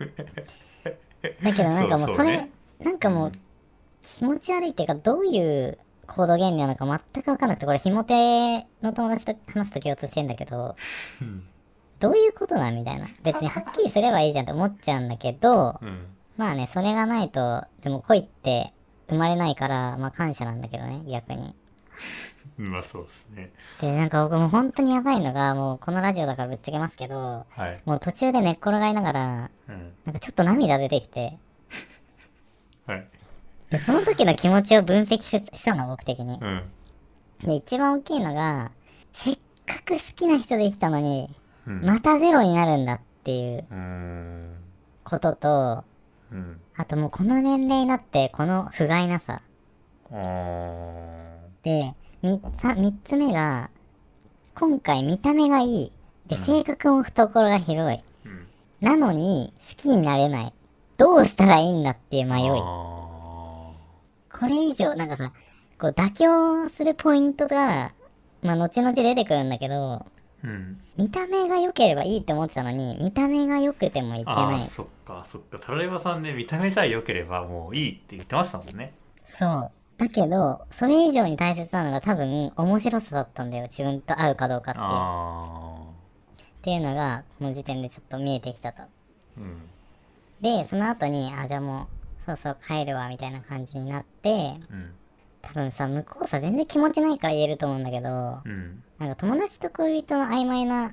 [1.42, 2.50] だけどなんかもうそれ、そうそうね。
[2.80, 3.32] なんかもう
[4.00, 5.78] 気持ち悪いっていうか、どういう
[6.10, 10.74] 行動原理なのか全く分かんなくて、これ、ひも手の友達と話すと共通してんだけど、
[11.22, 11.46] うん。
[12.00, 13.06] どういうことなんみたいな。
[13.22, 16.06] 別にはっきりすればいいじゃんって思っちゃうんだけど、うん。
[16.36, 18.72] まあね、それがないと、でも恋って
[19.08, 21.54] 生まれないから、まあ感謝なんだけどね、逆に。
[22.56, 23.50] まあそうですね。
[23.80, 29.92] で、なんか僕もう本当にやばいのが、もうこのラジオだからぶっちゃけますけど、はい、もう途中で寝っ転がりながら、うん。
[30.06, 31.38] なんかちょっと涙出てきて、
[32.86, 33.06] はい
[33.70, 36.44] でその時の気持ちを分析ししたの、僕的にう。
[36.44, 36.62] ん
[37.44, 38.72] で、一番大きいのが、
[39.12, 41.30] せっかく好きな人できたのに、
[41.66, 43.64] うんまたゼロになるんだっていう
[45.04, 45.84] ことと、
[46.32, 49.42] うんあともうこの年齢になって、この不甲斐なさ。
[51.62, 53.70] で、みさ三つ目が、
[54.54, 55.92] 今回見た目がいい。
[56.26, 58.02] で、性格も懐が広い。
[58.24, 58.46] うん
[58.80, 60.54] なのに、好きになれない。
[60.96, 62.48] どうしたらいいんだっていう迷い。
[64.40, 65.32] あこれ以上、なんかさ、
[65.78, 67.92] こう妥協するポイントが、
[68.42, 74.62] まあ後々出てくるんだけど、ーうん見た目が良ければいいって思ってたのに、見た目が良くてもいけない。
[74.62, 78.92] そっかそっかタラレバさんで見た目さえ良ければもういいって言ってましたもんね
[79.24, 79.70] そう。
[79.98, 83.64] だけど、それ以上に大切なのが多分面白さだったんだよ。
[83.64, 84.86] 自分と合うかどうかっていう。
[84.86, 85.82] あ
[86.60, 88.82] っていうのが、この時点でちょっと見えてきたと。
[89.38, 89.70] うん
[90.40, 91.99] で、その後に、あ、じゃあもう、
[92.36, 94.30] そうそう帰るわ、みたいな感じになって、
[94.70, 94.92] うん。
[95.42, 98.82] 多分さ、向こうさ、全然気持ちないから言えると思うんだけど、うん。
[98.98, 100.92] なんか友達と恋人の曖昧な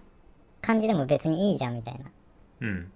[0.62, 2.06] 感じでも別にいいじゃん、みたいな
[2.62, 2.92] うん。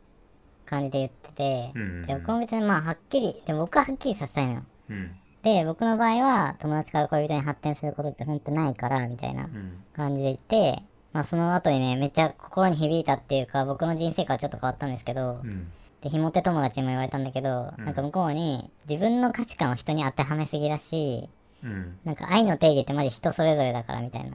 [0.66, 4.62] 感じで言ってて、うんで、僕も別にまあ、はっきり、でも僕ははっきりさせたいのよ。
[4.90, 5.12] うん。
[5.44, 9.84] で、僕の場合は、友達から恋人に発展することってほんとないから、みたいなうん。
[9.94, 15.72] 感じで言って、まあその後にね、めっちゃ心に響いたっていうか、僕の人生観はちょっと変わったんですけど、うん
[16.02, 17.86] で、ひも手友達にも言われたんだけど、うん。
[17.86, 21.30] なんか向こうに、自分の価値観を人に当てはめすぎだし、
[21.64, 22.00] うん。
[22.04, 24.32] なんか愛の定義ってマジ人それぞれだからみたいな。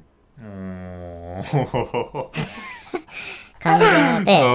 [3.59, 4.47] 感じになって、お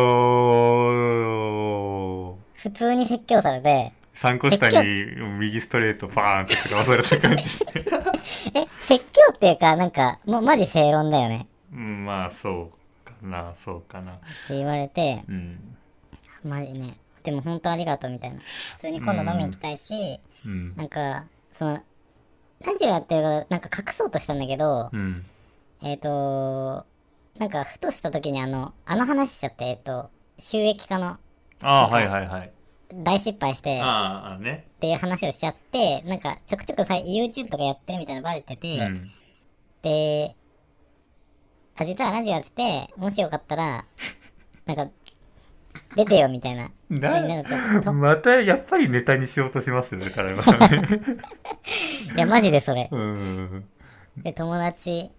[2.38, 2.42] ー。
[2.56, 7.44] 普通に説教されて、3個下に右ストレートバーンって食らわされた感じ。
[8.54, 11.48] え、説教っていうか、なんか、もうマジ正論だよね。
[11.74, 14.12] うんまあそうかなそうかな。
[14.14, 14.16] っ
[14.48, 15.78] て言われて、うん。
[16.44, 18.40] マジね、でも本当ありがとうみたいな。
[18.40, 20.76] 普通に今度飲みに行きたいし、うん。
[20.76, 21.26] なんか、
[21.58, 25.26] その、ラジオやってるから、なんか隠そうとしたんだけど、うん。
[25.84, 26.86] えっ、と
[27.40, 31.18] なんかふとした時にあの、あの話しちゃって、えっ、と、収益化の
[31.64, 32.52] ああはいはいはい。
[32.94, 34.68] 大失敗して、っあね。
[34.80, 39.12] ていう話をしちゃって、なんかちょくちょくさ YouTube とかやってるみたいなのバレてて、うん。
[39.82, 40.36] で、
[41.78, 43.86] あ、実はラジオやってて、もしよかったら、
[44.66, 44.88] なんか、
[45.96, 46.70] 出てよみたいな。
[47.00, 51.00] なまたやっぱりネタにしようとしますよね、カラヤさんね。
[52.16, 52.90] いや、マジでそれ。
[52.92, 53.66] うん。
[54.18, 55.10] で、友達、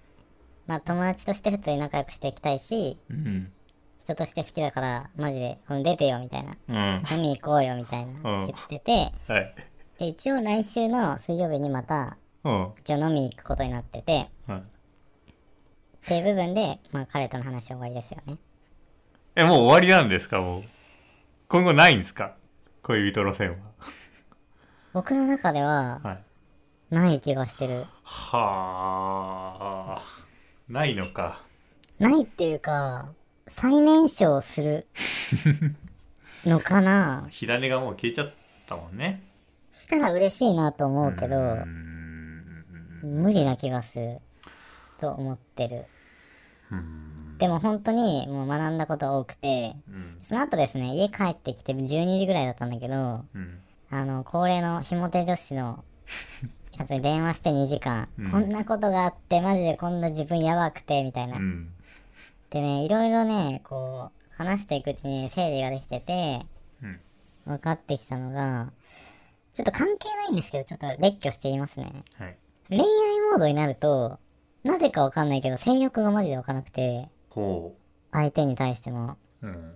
[0.66, 3.52] まあ友達として普通に仲良くしていきたいし、うん。
[4.00, 6.56] 人として好きだから、マジで、この出てよみたいな。
[6.68, 7.02] うん。
[7.16, 9.54] 飲み行こうよみたいなうん言ってて、はい。
[9.98, 12.68] で、一応来週の水曜日にまた、うん。
[12.80, 14.62] 一応飲みに行くことになってて、はい
[16.04, 18.36] っていう部分で、まあ彼との話は終わりですよね。
[19.36, 20.62] え、もう終わりなんですか、もう？
[21.52, 22.34] 今後ないんですか？
[22.82, 23.58] 恋人路線
[24.94, 26.00] 僕の中では、は。
[26.02, 26.24] はい。
[26.94, 27.84] ない気がしてる。
[28.04, 30.02] はあ。
[30.66, 31.42] ないのか。
[31.98, 33.10] ないっていうか、
[33.48, 34.86] 最年少する
[36.46, 38.32] のかな火種がもう消えちゃっ
[38.66, 39.22] たもんね。
[39.74, 41.36] したら嬉しいなと思うけど
[43.02, 44.20] 無理な気がする
[45.00, 45.84] と思ってる。
[46.70, 47.31] うん。
[47.42, 50.18] でも本当にもう学んだこと多くて、うん。
[50.22, 53.58] その後ですね、家帰ってきて12時ぐらいだったんだけど、うん。
[53.90, 55.82] あの、恒例のひも手女子の
[56.78, 61.38] やつに電話して2時間、うんこんなことがあって、マジでこんな自分やばくて、みたいな。
[61.38, 61.72] うん。
[62.50, 66.46] でね、いろいろね、こう、話していくうちに整理ができてて、
[66.80, 67.00] うん。
[67.44, 68.70] 分かってきたのが、
[69.52, 71.92] ちょっと関係ないんですけど、ちょっと列挙して言いますね。
[72.20, 72.36] はい。
[72.68, 72.84] 恋愛
[73.32, 74.20] モードになると、
[74.62, 77.74] なぜかわかんないけど、性欲がマジで湧かなくて、ほ
[78.12, 79.16] 相手に対しても。
[79.42, 79.46] う。
[79.46, 79.74] うん。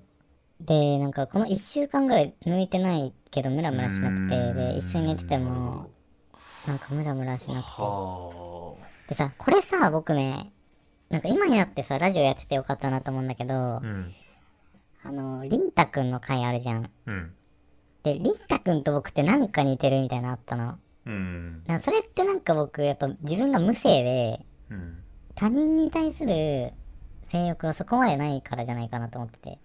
[0.60, 5.88] で、なんかこの1週間ぐらい抜いてないけど、ムラムラしなくて、で、一緒に寝てても
[6.64, 7.82] ほ、なんかムラムラしなくて。
[7.82, 8.74] は
[9.08, 10.52] でさ、これさ、僕ね、
[11.08, 13.76] なんか今になってさ、ラジオやっててよかったなと思うんだけどあ。
[13.78, 14.14] う、ん。
[15.02, 16.90] あの、りんたくんの回あるじゃん。
[17.06, 17.32] うん。
[18.02, 20.78] で、りんたくんと僕ってなんか似てるみたいなのあったの。
[21.06, 21.62] うん。
[21.66, 25.02] なそれってなんか僕、やっぱ自分が無性で、うん。
[25.34, 26.72] 他人に対する
[27.26, 29.58] 性欲はそこまでないからじゃないかなと思ってて。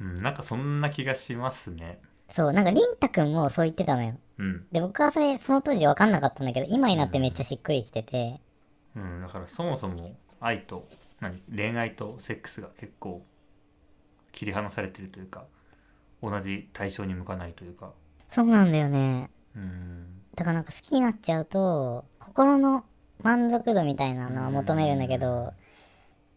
[0.00, 0.14] うん。
[0.14, 2.00] なんかそんな気がしますね。
[2.30, 4.14] そう、なんかりんたくんもそう言ってたのよ。
[4.38, 4.66] うん。
[4.72, 8.40] で、僕はそれ、その当時分かんなかったんだけど、今になってめっちゃしっくりきてて、
[8.94, 9.20] うん。
[9.22, 10.88] だからそもそも愛と、
[11.20, 13.24] 何恋愛とセックスが結構
[14.32, 15.44] 切り離されてるというか、
[16.22, 17.92] 同じ対象に向かないというか。
[18.28, 19.30] そうなんだよね。
[19.54, 20.20] うん。
[20.34, 22.84] だからなんか好きになっちゃうと、心の
[23.22, 25.52] 満足度みたいなのは求めるんだけど、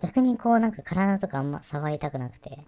[0.01, 2.59] 逆にこうなんか体とかあんま触りたくなくて、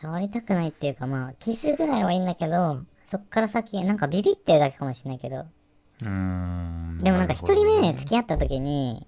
[0.00, 5.46] 触りたくないっていうかまあ、キスぐらいはいいんだけど、そっから先、なんかビビってるだけかもしれないけど、
[6.02, 6.06] うん。
[6.06, 6.08] うー
[6.94, 6.98] ん。
[6.98, 9.06] でもなんか一人目で付きき合った時に、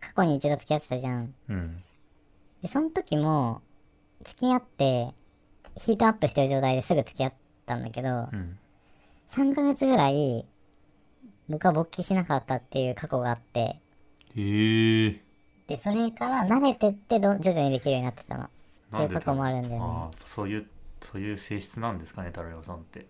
[0.00, 1.34] 過去に一度付き合ってたじゃん。
[1.48, 1.82] うん。
[2.62, 3.62] で、その時も、
[4.24, 5.14] 付き合って、
[5.76, 7.32] ヒートアップしてる状態ですぐ付き合っ
[7.66, 8.58] たんだけど、うん。
[9.30, 10.46] 3ヶ月ぐらい、
[11.48, 13.80] 僕は勃起しなかったっていう過去があって、
[14.36, 15.29] へえ。
[15.70, 18.44] で、それから慣れてってど徐々にできるようになってたの。
[18.44, 18.48] っ
[18.90, 20.66] ていう過去もあるんだよねそういう、
[21.00, 23.06] そういう性質なんですかね、タロヤさんって。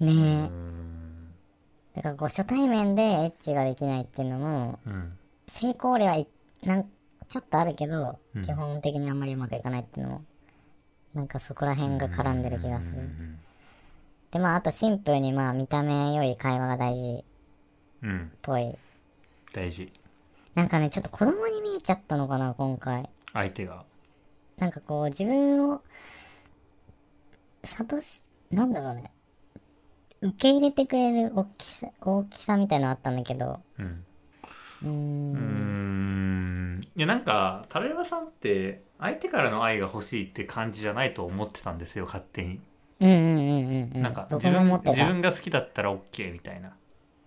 [0.00, 0.50] ね
[1.94, 1.98] え。
[1.98, 5.16] だからこう初対面でエッチができないっていうのも、うん。
[5.46, 6.26] 成功例はい
[6.64, 6.90] なん
[7.28, 10.24] ちょっとあるけど、うん基本的にあんまりうまくいかないっていうのも、
[11.14, 12.90] なんかそこら辺が絡んでる気がする。
[12.90, 13.38] うん
[14.32, 17.24] で、まああとシンプルにまあ見た目より会話が大事っ
[18.02, 18.10] うん。
[18.10, 18.32] うん。
[18.42, 18.76] ぽい。
[19.52, 19.92] 大事。
[20.54, 23.08] なんかね、ちょっと子供に見えちゃったのかな、今回。
[23.32, 23.84] 相手が。
[24.56, 25.82] なんかこう自分を
[27.62, 29.10] 諭しなんだろうね。
[30.20, 33.60] 受け入れてくれる大きさ大きさみたいなのあったんだけど。
[33.78, 34.04] うん。
[34.82, 36.80] うーん。
[36.96, 42.60] いやなんかタラレバさんって相手からの愛が欲しいって感じじゃないと思ってたんですよ勝手に、
[43.00, 44.02] うんうんうんうんうん。
[44.02, 46.76] なんか僕自分自分が好きだったら OK みたいな。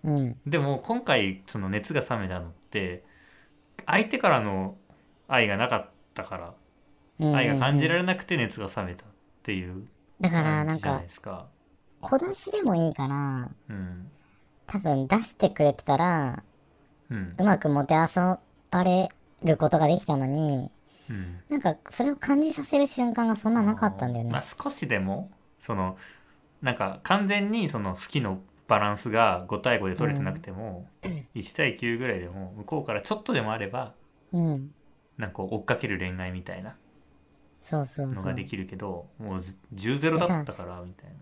[0.04, 0.36] うん。
[0.46, 3.04] でも今回その熱が冷めたのって
[3.86, 4.76] 相手からの
[5.28, 6.54] 愛がなかったか
[7.20, 9.08] ら愛が感じられなくて熱が冷めたっ
[9.42, 9.86] ていう
[10.20, 11.46] だからなん感じじゃなかいですか。
[12.00, 14.10] 小出しでもいいからうん。
[14.66, 16.42] 多分出してくれてたら
[17.10, 17.32] うん。
[17.38, 18.38] うまくもてあそ
[18.70, 19.08] ばれ
[19.42, 20.70] ることができたのに
[21.10, 21.40] うん。
[21.48, 25.96] なんかそれを感じさせる瞬間がそんななかったんだよねまあ、少しでもその
[26.62, 33.94] なんか完全にその好きのバランスが5対5で取れてなくても、1対9ぐらいでも向こうからちょっとでもあれば
[34.32, 34.74] うん。
[35.16, 36.76] なんか追っかける恋愛みたいな
[37.72, 39.44] のができるけどもう
[39.74, 41.18] 10ゼロだったからみたいなね。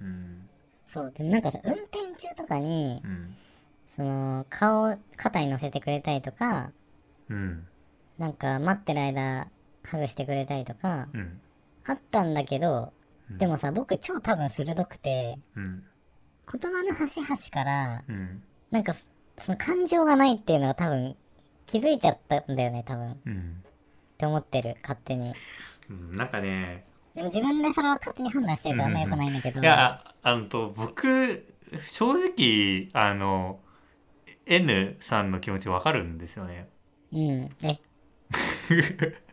[0.00, 0.48] うん。
[0.86, 1.12] そう。
[1.14, 3.36] でもなんかさ運転中とかにうん。
[3.96, 6.70] その顔を肩に乗せてくれたりとか
[7.28, 7.66] うん。
[8.16, 9.48] なんか待ってる間
[9.84, 11.40] ハグしてくれたりとかうん。
[11.84, 12.92] あったんだけど
[13.28, 13.38] うん。
[13.38, 15.84] でもさ僕超多分鋭くてうん
[16.52, 18.42] 言葉の端々からうん。
[18.70, 18.94] なんか
[19.38, 21.16] その感情がないっていうのが多分
[21.66, 23.12] 気づいちゃったんだよね多分。
[23.12, 23.62] っうん
[24.16, 25.34] て思ってる勝手に。
[25.90, 26.16] うん。
[26.16, 26.84] なんかね
[27.14, 29.60] でも自分でそれを勝手に判断してるからあんま良くないんだけど。
[29.60, 33.60] いやああのと僕正直あの
[34.46, 36.68] N さんの気持ちわかるんですよね。
[37.12, 37.48] うん。
[37.62, 37.78] え？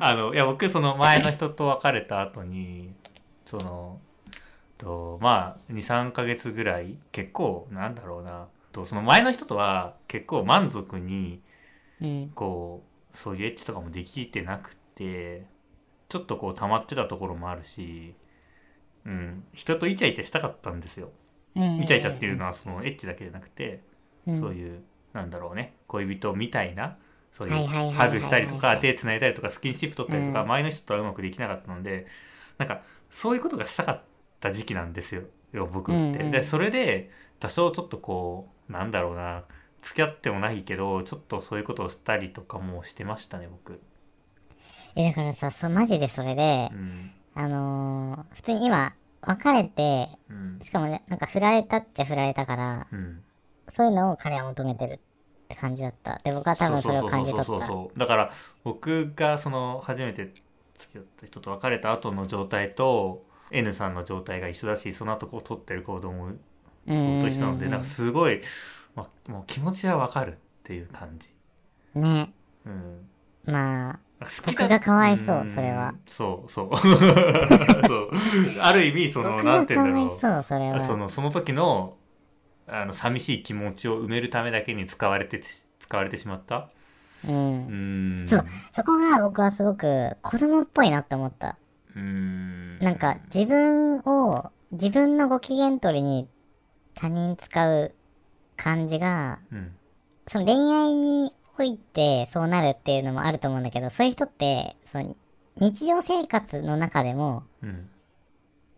[0.00, 2.92] あのいや僕その前の人と別れた後に
[3.44, 4.00] その
[4.82, 8.84] とまあ23ヶ月ぐらい結構なんだろうなと。
[8.84, 11.40] その前の人とは結構満足に
[12.00, 12.82] うんこ
[13.14, 15.46] うそういうエッチとかもできてなくて
[16.08, 18.14] ちょっとこう溜まってたところもあるし、
[19.06, 21.10] うん、人とイチャイチャしたかったんですよ。
[21.54, 23.82] うんイチャイチャっていうのはそのエッチだけじゃなくて、
[24.26, 24.40] うん。
[24.40, 25.74] そういうなんだろうね。
[25.86, 26.96] 恋人みたいな
[27.30, 30.48] そういうハグしたりとか手つないだりとかスキンシップ取ったりとか、うん。
[30.48, 32.06] 前の人とはうまくできなかったので
[32.58, 34.11] なんかそういうことがしたかった
[34.50, 35.22] 時期なんですよ
[35.52, 36.18] よ僕って。
[36.18, 36.30] うんうん。
[36.30, 39.44] でそれで多少ちょっとこうなんだろうな
[39.82, 43.80] 付き合ってもないけどちょっとそういうことをしたりとかもしてましたね僕。
[44.94, 47.10] えだからさそうマジでそれでうん。
[47.34, 50.60] あのー普通に今別れてうん。
[50.62, 53.22] しかもねなんか振られたっちゃ振られたからうん。
[53.70, 54.98] そういうのを彼は求めてるっ
[55.48, 56.18] て感じだった。
[56.24, 57.98] で僕は多分それを感じ取った。
[57.98, 58.32] だから
[58.64, 60.32] 僕がその初めて
[60.76, 66.32] 付き合った人と別れた後の状態と N さんの状態が一緒だしその後こう取ってる行動も
[66.86, 66.92] と
[67.28, 68.40] 一緒なのでなんかすごい、
[68.94, 71.28] まあ、もう気持ちはわかるっていう感じ。
[71.94, 72.32] ね。
[72.64, 73.06] うん。
[73.44, 75.54] まあ好きだ僕がかわいそうん。
[75.54, 75.94] それは。
[76.06, 76.76] そうそう。
[76.76, 78.10] そう。
[78.60, 80.44] ある意味その僕がなんて言うんだろう。
[80.44, 80.80] それは。
[80.80, 81.96] そのその時の
[82.66, 85.40] あの寂しい気持ちを埋めるためだけに使われて
[85.78, 86.70] 使われてしまった。
[87.26, 87.34] うん。
[87.34, 88.28] うん。
[88.28, 91.58] そうそこが僕はすごく子供っぽいなって思った
[91.96, 92.78] うん。
[92.78, 96.28] なんか自分を自分のご機嫌取りに
[96.94, 97.94] 他人使う
[98.56, 99.72] 感じがうん。
[100.28, 105.16] その恋愛においてそうなるっていうのもあると思うんだけどそういう人ってその
[105.56, 107.88] 日常生活の中でもうん。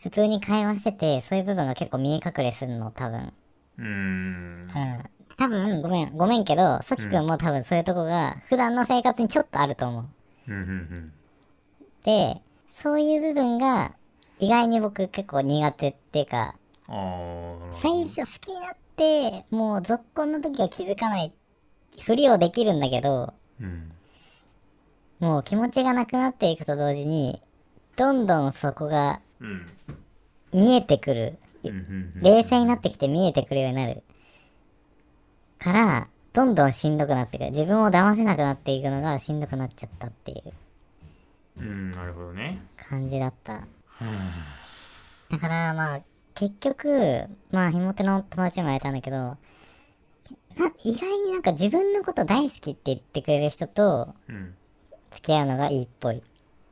[0.00, 3.32] 普通に会話しててそういう部分が結構見え隠れするの多分。
[3.78, 3.86] うん。
[3.86, 4.68] うん。
[5.36, 10.04] 多分ごめんごめんけどさきくんも多分そういうとこが普段の生活にちょっとあると思う。
[10.48, 11.12] うんうん。
[12.04, 12.42] で
[12.74, 13.92] そういう部分が
[14.38, 16.56] 意外に僕結構苦手っていうか
[17.72, 21.32] 最初好きになってもう続婚の時は気づかない
[22.00, 23.90] ふりをできるんだけどうん。
[25.20, 27.40] もう気持ちがなくなっていくと同時に
[27.96, 29.66] どんどんそこがうん。
[30.52, 31.38] 見えてくる。
[32.16, 34.02] 冷静になってきて見えてくるようになる。
[35.58, 37.52] からどんどんしんどくなってくる。
[37.52, 40.52] 自分を騙せなくなっていくのがしんどくなっちゃったっていう
[41.58, 42.60] うんなるほどね。
[42.76, 43.54] 感じだった。
[43.54, 43.64] うん。
[45.30, 46.00] だからまあ
[46.34, 49.36] 結局まあひも手の友達にも言われたんだけどな
[50.82, 54.54] 意外になんか自分のこと大好きって言ってくれる人とうん
[55.12, 56.22] 付き合うのがいいっぽい。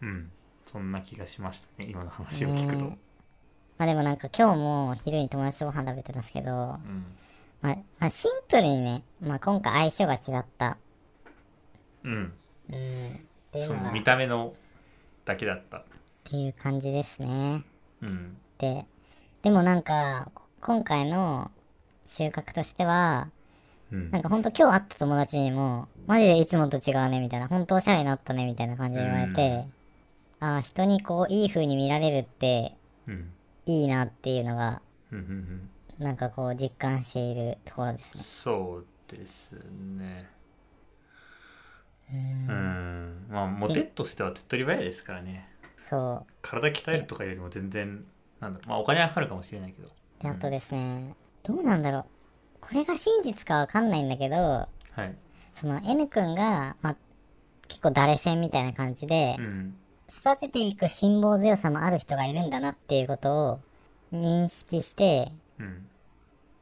[0.02, 0.30] うん。
[0.64, 2.84] そんな気がしましたね今の話を聞くと。
[2.86, 2.98] ね
[3.78, 7.04] まあでもなんか今日も昼に友達とご飯食べてたんですけど、うん。
[7.60, 10.76] まあ、まあシンプルにね、まあ今回相性が違った。
[12.04, 12.32] うん。
[12.72, 13.64] うん。
[13.64, 14.54] その見た目の
[15.24, 15.84] だけだった。
[16.24, 17.62] ていう感じですね。
[18.02, 18.36] うん。
[18.58, 18.86] で、
[19.42, 21.50] でもなんか、今回の
[22.06, 23.28] 収穫としては、
[23.92, 24.10] うん。
[24.10, 29.66] なんかほんと今日会った友達にも、マジでいつもと違うねみたいな、本当おしゃれになったねみたいな感じで言われて、
[30.40, 32.74] ああ、人にこう、いい風に見られるって
[33.06, 33.32] うん。
[33.66, 35.70] いいなっていうのが、うんうん
[36.00, 36.04] うん。
[36.04, 38.22] なんかこう、実感しているところですね。
[38.24, 40.28] そうですね
[42.12, 42.18] うう
[42.54, 43.26] ん。
[43.26, 45.48] んまあモテとしては手っ取り早いですからね。
[45.88, 46.32] そう。
[46.42, 48.04] 体鍛えるとかよりも全然
[48.40, 48.68] なんだろう。
[48.68, 49.88] まあお金はかかるかもしれないけど。
[50.20, 52.04] であとですね、どうなんだろう。
[52.60, 55.14] これが真実かわかんないんだけど、はい。
[55.54, 56.96] その N 君が、まあ、
[57.68, 59.76] 結構誰線みたいな感じでう、ん
[60.08, 63.60] 育てていく辛抱強さもある人がいるんだなっていうことを
[64.12, 65.86] 認識して、うん。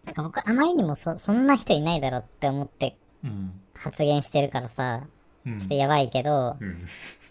[0.04, 3.60] なんか僕あまりにもそそんな人いないだろうって思ってうん。
[3.74, 5.10] 発言してるからさ、うん
[5.44, 6.78] ちょっとやばいけど、うん。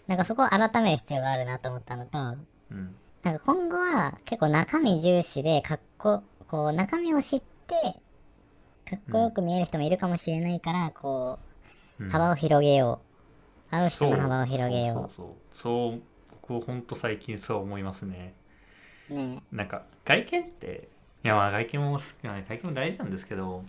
[0.06, 2.18] なんかそこを改める必要があるなと思ったのと、
[2.70, 2.94] うん。
[3.22, 7.74] なんか今後は結構中身重視で、かっこ、こう中身を知って、
[8.88, 11.38] かっこよく見える人もいるかもしれないから、こ
[12.00, 12.10] う、うん。
[12.10, 13.10] 幅を広げよう。
[13.70, 15.34] 会う人の幅を広げよそうそうそう
[15.92, 16.02] そう。
[16.48, 18.34] 僕ほんと最近そう思いますね。
[19.08, 19.14] う。
[19.14, 19.42] ね。
[19.52, 20.88] なんか外見って
[21.22, 23.64] いやまあ外見も好きな外見も大事なんですけど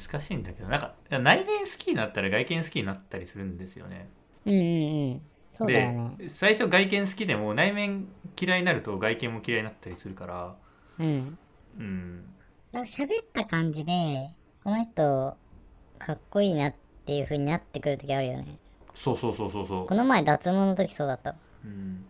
[0.00, 4.08] 難しいんだけどなんか内面好きになったら外見好きになったりするんですよね
[4.46, 5.22] うんうんうん。
[5.52, 6.14] そうだよね。
[6.18, 8.08] で最初外見好きでも内面
[8.40, 10.54] 嫌いになると外見も嫌いになったりするから
[10.98, 11.38] うん。
[11.78, 12.24] うん
[12.72, 14.30] なんか喋った感じで、
[14.64, 15.36] この人、
[15.98, 16.74] かっこいいなっ
[17.04, 18.58] ていう風になってくるときあるよね。
[18.94, 21.36] そうそうそうそうそうこの前脱毛の時そうだったわ。
[21.64, 22.04] うん、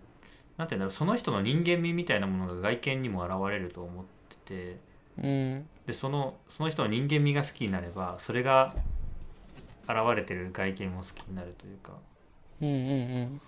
[0.57, 4.05] なんていうんだろうその人の人間味みたいなものが外見にも現れると思っ
[4.45, 4.79] てて
[5.19, 5.69] うん。
[5.87, 8.75] でそのその人の人間味が好きになればそれが
[9.89, 11.93] 現れてる外見も好きになるというか
[12.61, 13.41] うんうん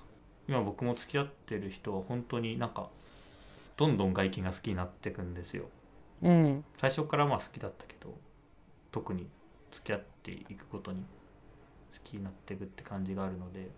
[0.49, 2.89] 今僕も付き合ってる人は本当になんか
[3.77, 5.65] どんどん外見が好きになっていくんですよ
[6.23, 6.33] うん。
[6.33, 6.65] うん。
[6.77, 8.13] 最初からまあ好きだったけど
[8.91, 9.27] 特に
[9.73, 13.69] 付き合っていくことに好きになっていくって感じがあるので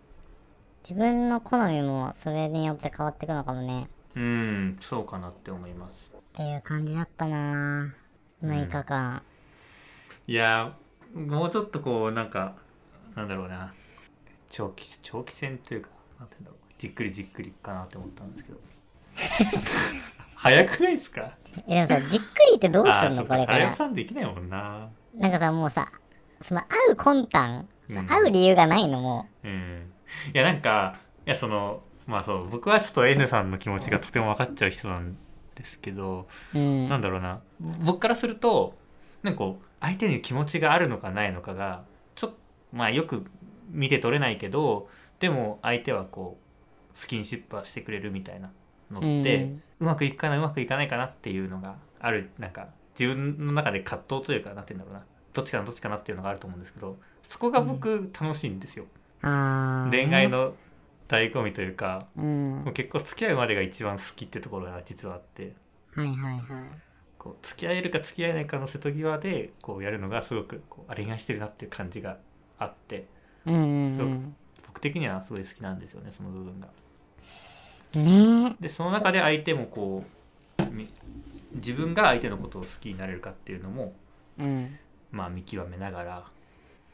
[0.82, 3.88] 自分の好みもそれによって変わっていくのかもね。
[4.14, 8.46] うんそうかなって思いますっていう感じだったなぁ。
[8.46, 9.22] 6日間。
[10.26, 12.56] いやーもうちょっとこうなんか
[13.14, 13.72] なんだろうな。
[14.50, 15.88] 長期長期戦というか
[16.20, 16.74] なんて言うんだろう。
[16.76, 18.58] じっくりじっくりかなって思ったんですけど。
[20.36, 21.30] 早くないですか？
[21.66, 23.24] え、でもさ、じっくりってどうすんの？
[23.24, 23.74] これから。
[23.74, 24.90] さんできないもんな。
[25.14, 25.90] なんかさ、もうさ、
[26.42, 28.06] その会う魂胆、うん。
[28.06, 29.90] 会う理由がないのもうん。
[30.34, 35.16] いやなんかいやそのまあそう僕はちょっと N さんの気持ちがとても分かっちゃう人なん
[35.56, 36.88] ですけど、う、うん。
[36.88, 37.40] なんだろうな
[37.84, 38.74] 僕からすると
[39.22, 41.82] なんかこう相手に気持ちがあるのかないのかが
[42.14, 42.36] ちょっと
[42.72, 43.24] まあよく
[43.70, 44.88] 見て取れないけど
[45.18, 48.50] でも相手はこうスキンシップはしてくれるみたいな
[48.90, 58.86] のって、うんうまくいくかなうまくいかないかなっていうのがあるなんか自分の中で葛藤というかなんて言うんだろうなどっちかなどっちかなっていうのがあると思うんですけどそこが僕楽しいんですよ、
[59.20, 59.90] あー。
[59.90, 60.30] 恋愛。
[60.30, 60.54] の
[61.08, 62.62] 醍醐味というかうん。
[62.64, 65.54] もう結構付き合うまでが一番好きってところが実はあって
[65.94, 66.42] はいはいはい。
[67.18, 72.18] こう付き合えるか付き合えないかの瀬戸際でこうやるのがすごくこうあ恋愛してるなっていう感じが
[72.58, 73.06] あって
[73.46, 74.36] うんうん
[74.66, 76.68] 僕的にはすごい好きなんですよねその部分が。
[77.94, 78.04] うん。
[78.04, 80.04] ねでその中で相手もこ
[80.58, 80.92] うみ
[81.54, 83.94] 自分が相手のことを好きになれるかっていうのも
[84.38, 84.44] え。
[84.44, 84.78] うん。
[85.12, 86.24] まあ見極めながら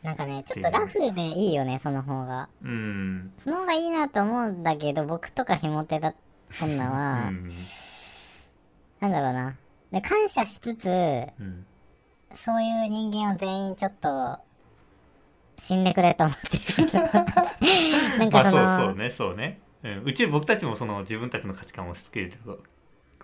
[0.03, 2.49] なんかね、ちょっとラフでいいよね、その方が。
[2.65, 3.33] うん。
[3.45, 6.15] その方がいいなと思うんだけど、僕とかひも手だ、
[6.61, 7.49] 女うは、ん。
[9.01, 9.57] なんだろうな。
[9.93, 11.67] で、感謝しつつ、うん。
[12.35, 14.39] そういう人間を全員ちょっと、
[15.59, 17.03] 死んでくれと思ってるけど。
[18.19, 22.61] なんまあかその、そうそうねそうね、うん、うち僕たちもその自分たちの価値観を押し付ける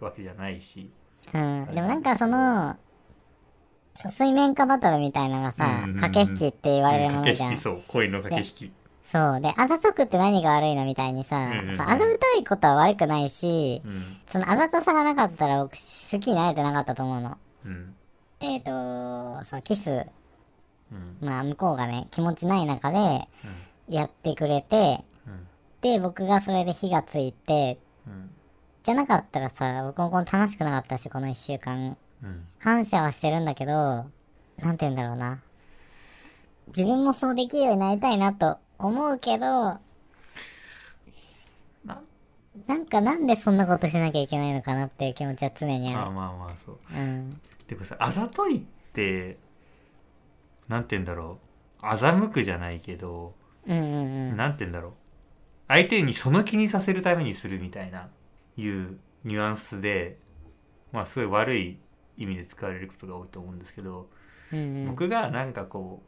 [0.01, 0.91] わけじゃないし。
[1.35, 2.77] うん、でもなんかその、
[4.11, 6.01] 水面下バトルみたいなのがさ、うんうんうん。
[6.01, 7.37] 駆け引きって言われるものじゃん。
[7.37, 8.73] 駆け引きそう恋の駆け引き。
[9.05, 9.41] そう。
[9.41, 11.81] で、あざとくって何が悪いのみたいにさ、うんうんうん。
[11.81, 12.05] あざと
[12.39, 14.17] いことは悪くないし、うん。
[14.31, 17.39] そのあざとさがなかったら僕好きになれてなかったと思うの。
[17.65, 17.95] うん。
[18.41, 20.07] えっ、ー、と、そう、キス、
[20.93, 21.17] うん。
[21.21, 23.95] まあ向こうがね、気持ちない中でうん。
[23.95, 25.47] やってくれて、うん。
[25.81, 28.31] で、僕がそれで火がついて、うん。
[28.83, 31.97] じゃなかったらさ、僕もこの楽しくなかったし、この一週間。
[32.23, 35.41] うん感謝はしてるんだけど、なんて言うんだろうな。
[36.69, 39.79] 自分もそうできるようになりたいなと思うけど、
[41.85, 42.03] な
[42.67, 47.01] なんかなんでそんなことしなきゃいけないのかなっていう気持ちは常にあまあまあまあそうる。
[47.01, 47.41] うん。
[47.67, 48.61] てかさあざといっ
[48.93, 49.39] て
[50.69, 51.39] なんて言うんだろ
[51.81, 53.35] う欺くじゃないけど、
[53.67, 53.85] うんうん
[54.31, 54.37] うん。
[54.37, 54.93] なんて言うんだろう
[55.69, 58.09] 相手にその気にさせるためにするみたいな
[58.57, 60.19] いうニュアンスで
[60.93, 61.79] まあすごい悪い
[62.19, 64.09] 意味で使われることが多いと思うんですけど
[64.53, 64.85] うんうん。
[64.85, 66.03] 僕がなんかこ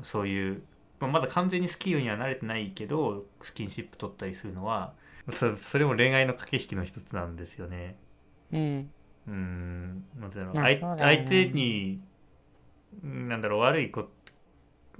[0.00, 0.62] うそういう、
[0.98, 4.94] まあ、まだ完全にスキーには慣れてないけどスキンシップ取ったりするのは
[5.34, 7.96] そそれも恋愛の駆け引きの一つなんですよね。
[8.52, 8.90] うん。
[9.28, 10.04] うーん。
[10.18, 10.54] なんだろう。
[10.54, 12.00] まあ相手に
[13.04, 14.08] うんなんだろう悪いこと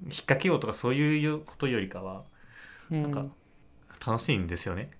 [0.04, 2.24] 引っ掛けようとかそういうことよりかは
[2.90, 3.02] うん。
[3.02, 3.26] なんか
[4.06, 4.90] 楽しいんですよね。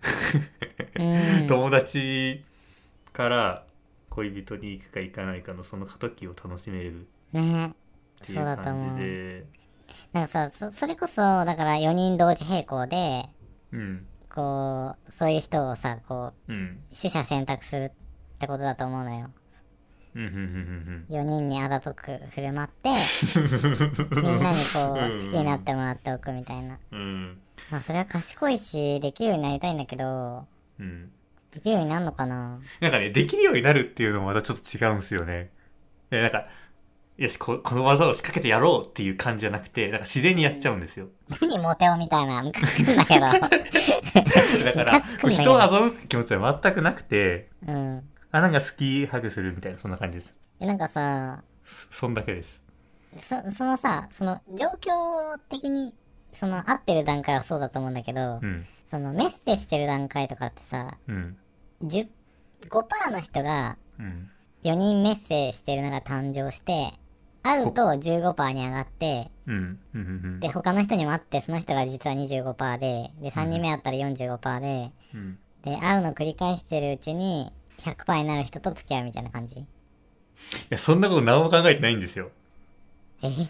[0.98, 1.46] うん。
[1.48, 2.44] 友達
[3.12, 3.66] から
[4.10, 7.68] 恋人に行くか行かないかのその過渡期を楽しめるね。
[7.68, 8.86] っていうそうだと思う。
[8.88, 9.46] 感じで
[10.12, 13.24] なんかさそそれこそだから4人同時並行で
[13.72, 14.06] うん。
[14.32, 16.80] こうそういう人をさこううん。
[16.88, 17.90] 取捨選択するっ
[18.38, 19.30] てことだと思うのよ。
[20.12, 22.90] うんうんうん4人にあざとく振る舞って
[24.22, 26.78] みんなにこう好きになってもらっておくみたいな。
[26.90, 27.00] うん。
[27.00, 27.38] うん。
[27.70, 30.46] まあそれは賢いしできるようになりたいんだけど
[30.78, 31.12] うん
[31.52, 32.60] できるようになるのかな？
[32.80, 35.50] なんかねできるようになるっていうのもまたちょっと違うんですよね。
[36.10, 36.46] でなんか
[37.16, 41.08] よしここの技を仕掛けてやろうっていう感じじゃなくてなんか自然にやっちゃうんですよ。
[41.40, 43.38] 何モテオみたいなムカつくんだけどだ
[44.72, 50.34] から人を欺く気持ちは全くなくてうんあなんか好きハグするみたいなそんな感じです。
[50.60, 52.62] えなんかさそそんだけです。
[53.18, 55.94] そそのさその状況的に
[56.32, 61.36] その合ってる段階はそうだと思うんだけど、うんそのメッセしてる段階とかってさうん。
[61.84, 62.08] 10
[62.68, 64.30] 5%の人がうん
[64.62, 66.92] 4人メッセしてるのが誕生して
[67.42, 69.30] 会うと15%に上がって
[70.40, 75.38] で他の人にも会ってその人が実は25%でで3人目会ったら45%でうん。
[75.64, 79.56] で会うの繰り返してるうちに100%になる人と付き合うみたいな感じ。
[79.56, 79.64] い
[80.70, 82.30] やそんなこと何も考えてないんですよ。
[83.22, 83.28] え？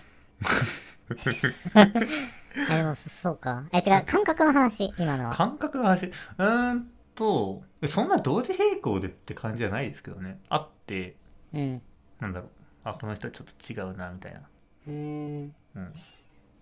[2.70, 3.64] あでもそそうか。
[3.72, 5.34] え違う感覚の話今のは。
[5.34, 6.06] 感覚の話？
[6.06, 10.40] うーんとえそんな同時並行でって感じじゃないですけどね。
[10.48, 11.16] あって
[11.52, 11.82] うん。
[12.18, 12.50] なんだろう。
[12.84, 15.54] あこの人ちょっと違うなみたいな、うーん。
[15.76, 15.92] うん、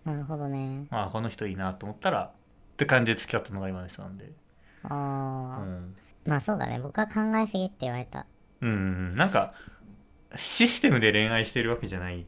[0.04, 0.86] なるほどね。
[0.90, 2.30] あこの人いいなと思ったらっ
[2.76, 4.24] て感じで付き合ったのが今の人なんで。
[4.24, 4.32] う
[4.84, 5.94] ああ、ん、
[6.26, 6.80] まあそうだね。
[6.80, 8.26] 僕は考えすぎって言われた。
[8.60, 8.72] うんう
[9.12, 9.54] ん、なんか
[10.34, 12.26] システムで恋愛してるわけじゃない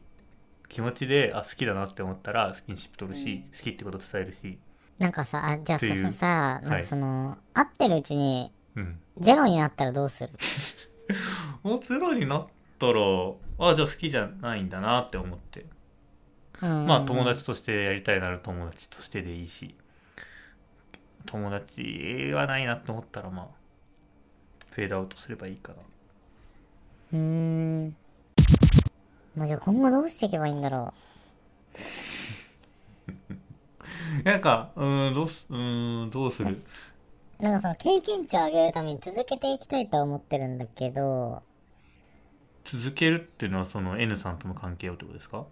[0.71, 4.57] 気持ちであ好きだなって思ったらスキンシップ取るし、好きってこと伝えるし、
[4.99, 10.29] なんかさあじゃあさそさなんかその、会ってるうちにうん、ゼロになったらどうする？
[11.61, 12.47] もうゼロになっ
[12.79, 12.93] たら
[13.59, 15.65] あじゃあ好きじゃないんだなって思って。
[16.61, 16.87] うん。
[16.87, 19.75] まあ友達としてやりたいなら友達としてでいいし。
[21.25, 23.47] 友達はないなって思ったらまあ
[24.71, 25.79] フェードアウトすればいいかな
[27.13, 27.95] うーん
[29.35, 30.93] まあじゃあ今後どうしていけばいいんだろ
[34.23, 36.61] なんかうーんどうすうーんどうする？
[37.39, 41.43] う なんかその経験値を上げるために続けていきたいとは思ってるんだけど。
[42.63, 45.45] 続けるっていうのはその N さんとの関係をってことですか？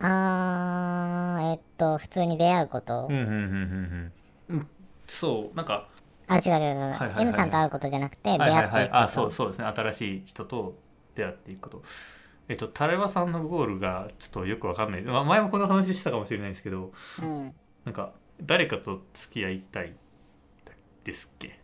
[0.00, 4.12] あーえっと普通に出会うこと、うんうんうんうん
[4.48, 4.56] うん。
[4.56, 4.68] うん
[5.06, 5.88] そうなんか。
[6.26, 9.04] あ違う違う違う、はいはいはい M さんと会うことじゃなくて出はい会っていくこと、はいはい。
[9.04, 9.64] あそうそうですね。
[9.66, 10.74] 新しい人と
[11.14, 11.82] 出会っていくこと
[12.48, 16.92] えっとタレバさんのゴールがちょっとよくわかんない、まあ、前もこの話したかもしれないですけど
[17.22, 17.54] うん。
[17.84, 19.94] なんか誰かと付き合いたい
[21.04, 21.58] ですっけ？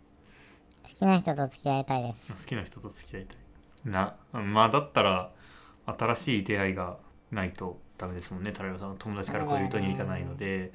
[0.84, 2.32] 好きな人と付き合いたいです。
[2.44, 3.36] 好きな人と付き合いたい。
[3.90, 5.30] なまあだったら
[5.86, 6.98] 新しい出会いが
[7.30, 8.52] ないとダメですもんね。
[8.52, 10.72] タレバさんは友達から恋人にはいかないので。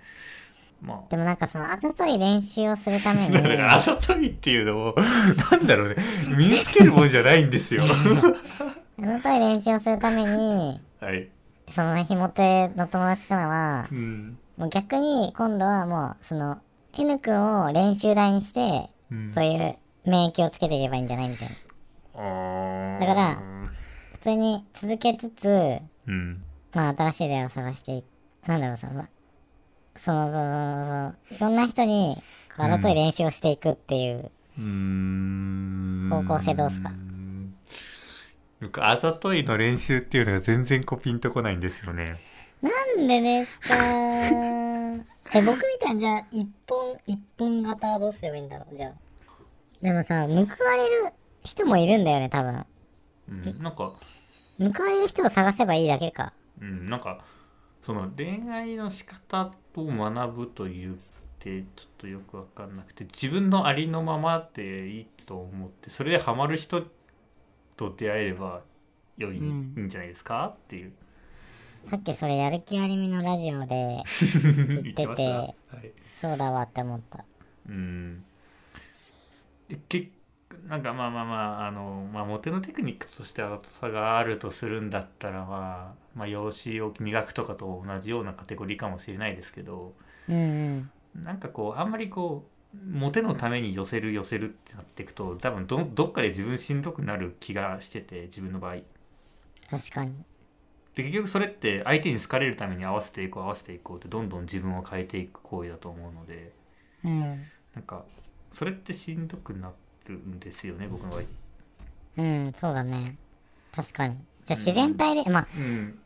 [0.82, 1.10] まあ。
[1.10, 3.34] でもなんかそのあざとい練習をするために。
[3.36, 4.96] だからあざといっていうのも
[5.52, 5.96] なんだろうね。
[6.36, 7.84] 身につけるもんじゃないんですよ
[8.98, 11.30] あざとい練習をするためにはい、
[11.72, 14.38] そのひも手の友達からはうん。
[14.58, 16.60] もう逆に今度はもうその
[16.98, 19.32] N 君を練習台にして、うん。
[19.34, 19.76] そういう
[20.06, 23.00] 免疫をつけていけばいいんじゃないみたいな。
[23.00, 23.42] だから
[24.14, 26.44] 普通に続けつつうん。
[26.74, 28.06] まあ新しい出会いを探していく。
[28.48, 29.08] なんだろうそのその
[29.98, 32.22] そのそのいろんな人に
[32.58, 34.32] あざとい練習をしていくっていう、
[36.10, 36.90] 方向性どうすか？
[36.90, 37.25] なん
[38.70, 42.18] かあざといの練習っていうのが全然こうピンとこないんですよね。
[42.62, 42.70] な
[43.04, 43.76] んでですか
[45.34, 48.76] え僕みたいにじゃあ一本一本型はどうすればいいんだろう？
[48.76, 48.94] じゃあ。
[49.82, 52.66] でもさ報われる人もいるんだよね多分。
[53.30, 53.92] うんなんか。
[54.58, 56.34] 報われる人を探せばいいだけか。
[56.62, 57.24] うんなんか
[57.84, 60.96] その恋愛の仕方を学ぶと言っ
[61.40, 66.82] てちょっとよくわかんなくて自分のありのままでいいと思ってそれでハマる人
[67.76, 68.62] と出会えれば
[69.18, 69.74] 良い,、うん。
[69.78, 70.94] いいんじゃないですかっていう。
[71.90, 74.04] さっきそれやる気ありみのラジオで
[74.84, 75.32] 言ってました。
[75.32, 75.54] は
[75.84, 75.92] い。
[76.20, 77.26] そうだわって思った。
[77.70, 78.24] うん。
[79.68, 80.10] でけ
[80.68, 89.94] なんかまあまあまああの、まあ、モテのテクニックとしてあざとさがあるとするんだったらまあ、まあ、容姿を磨くとかと同じようなカテゴリーかもしれないですけど
[90.28, 90.40] うんう
[91.20, 91.24] ん。
[91.24, 92.55] なんかこうあんまりこう
[92.90, 98.78] モテのために寄せる寄せるってなっていくと多分どどっかで自分しんどくなる気がしてて自分の場合。
[99.70, 100.14] 確かに。
[100.96, 106.54] で結局それって相手に好かれるために合わせていこう合わせていこうってどんどん自分を変えていく行為だと思うので。
[107.04, 107.22] うん。
[107.74, 108.06] なんか
[108.52, 109.72] それってしんどくな
[110.08, 111.22] るんですよね僕の場合。
[112.18, 113.18] うんそうだね。
[113.74, 114.16] 確かに。
[114.46, 116.00] じゃあ自然体で、まあうん、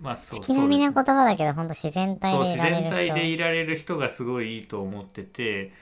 [0.00, 5.72] まあそう月並みな言葉だけどほんと自然体でいられる然体で人いられる人がすごいいいと思ってて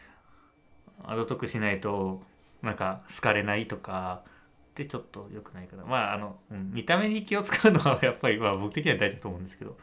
[1.06, 2.22] あざとくしないと
[2.62, 4.22] なんか好かれないとか
[4.70, 5.84] ってちょっと良くないかな。
[5.84, 9.76] まああの、うん見た目に気を使うのは やっぱり、まあ、僕的には大事だと思うんですけど。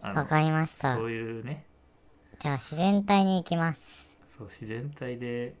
[0.00, 0.96] わかりました。
[0.96, 1.64] そういうね。
[2.38, 3.80] じゃあ自然体に行きます。
[4.36, 5.54] そう自然体で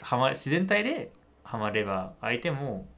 [0.00, 1.12] はま自然体で
[1.42, 2.88] ハマれば相手も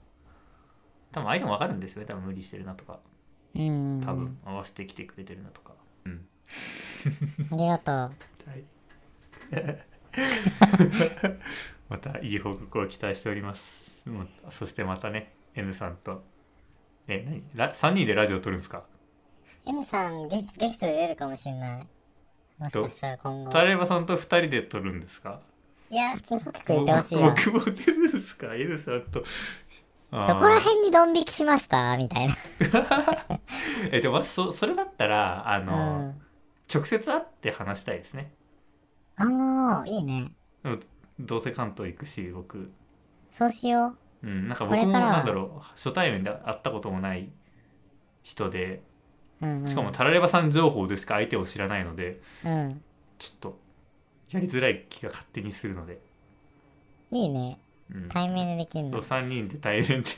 [1.10, 2.06] 多分相手も分かるんですよね。
[2.06, 3.00] 多分無理してるなとか。
[3.54, 4.00] うん。
[4.04, 5.74] 多分合わせてきてくれてるなとか、
[6.04, 6.26] うん。
[7.52, 7.94] ありがとう。
[8.48, 8.64] はい
[11.88, 14.02] またいい報告を期待しております。
[14.50, 16.24] そしてまたね N さんと。
[17.08, 17.44] え何？
[17.54, 18.84] ラ3人でラジオを撮るんですか
[19.66, 21.86] ？M さんゲゲストで出るかもしれない。
[22.58, 23.50] もしかしたら今後。
[23.50, 25.40] タレバさんと2人で撮るんですか？
[25.90, 29.20] いや普通僕も出るんですか？N さんと。
[30.10, 31.96] どこら辺にドン引きしました？
[31.96, 32.34] みたいな。
[33.92, 36.22] えでもそそれだったらあうの、ん。
[36.72, 38.32] 直接会って話したいですね
[39.16, 40.32] ああいいね。
[41.18, 42.70] どうせ関東行くし僕。
[43.30, 44.26] そうしよう。
[44.26, 47.30] うんなんか僕もなんだろう初対面で会ったこともない
[48.22, 48.82] 人で
[49.42, 52.82] うん、うん、しかもタラレバさん情報でしか相手を知らないのでうん。
[53.18, 53.58] ちょっと
[54.30, 56.00] やりづらい気が勝手にするので、
[57.12, 57.58] いいね。
[57.94, 59.00] うん、対面でできるの。
[59.00, 60.10] 3人で対面で。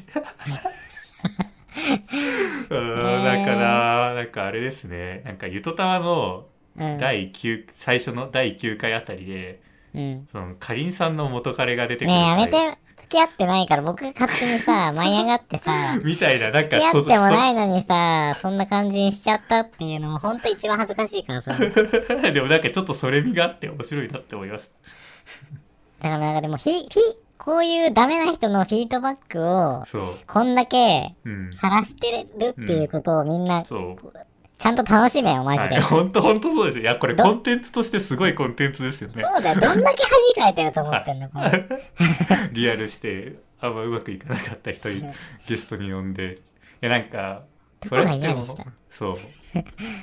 [2.71, 5.23] うんなんかななんかあれですね。
[5.25, 6.47] なんかゆとたわのうん
[6.79, 9.61] 第9、最初の第9回あたりで
[9.95, 10.29] うん。
[10.31, 21.53] そのかりんさんの元彼が出てくるねえやめ回て付き合ってないから僕が勝手にさ 舞い上がってさみたいななん付き合ってもないのにさそんな感じにしちゃったっていうのもほんと一番恥ずかしいからさ。
[21.53, 21.57] だ
[22.21, 24.71] かでもなんかちょっとそれ味があって面白いなって思います。
[26.03, 26.89] らなんかでもひひ
[27.39, 29.85] こういうダメな人のフィードバックを
[30.27, 31.53] こんだけうん。
[31.53, 33.97] 晒してるっていうことをみんなちそ
[34.65, 36.85] うゃんと楽しめよマジで、はい、本当本当そうですよ。
[36.85, 39.23] いやこれどコンテンツとしてすごいコンテンツですよね。
[39.23, 39.61] そうだよ。
[39.61, 41.67] どんだけ恥かいてると思ってんのこれ。
[42.53, 45.05] リアルしてあんまうまくいかなかった人に
[45.47, 46.35] ゲストに呼んで。
[46.35, 46.39] い
[46.81, 47.43] やなんか
[47.83, 48.65] どこが嫌でした？
[48.91, 49.19] そう。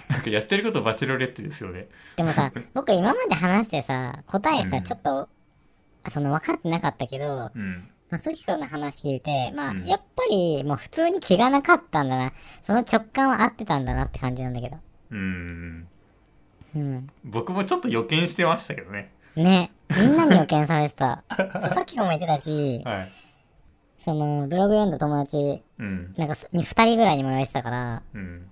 [0.09, 1.87] なんかやってることバチェロレッテですよね。
[2.15, 4.83] でもさ 僕今まで話してさ答えさ、うん。
[4.83, 5.29] ちょっと
[6.09, 12.33] その分かってなかったけどうんまあ、ソキ君の話聞いて、まあ、うんやっぱり、もう普通に気がなかったんだな。
[12.65, 14.77] その直感は合ってたんだなって感じなんだけど。
[15.11, 15.87] うん
[16.75, 17.09] うん。
[17.25, 19.71] 僕もちょっと予見してましたけどねね。
[19.89, 21.23] みんなに予見されてた。
[21.75, 23.11] ソキ君も言ってたし、 はい
[24.05, 28.49] その、ブログ読んだ友達、うんなんかす、に二人ぐらいにも言われてたから、うん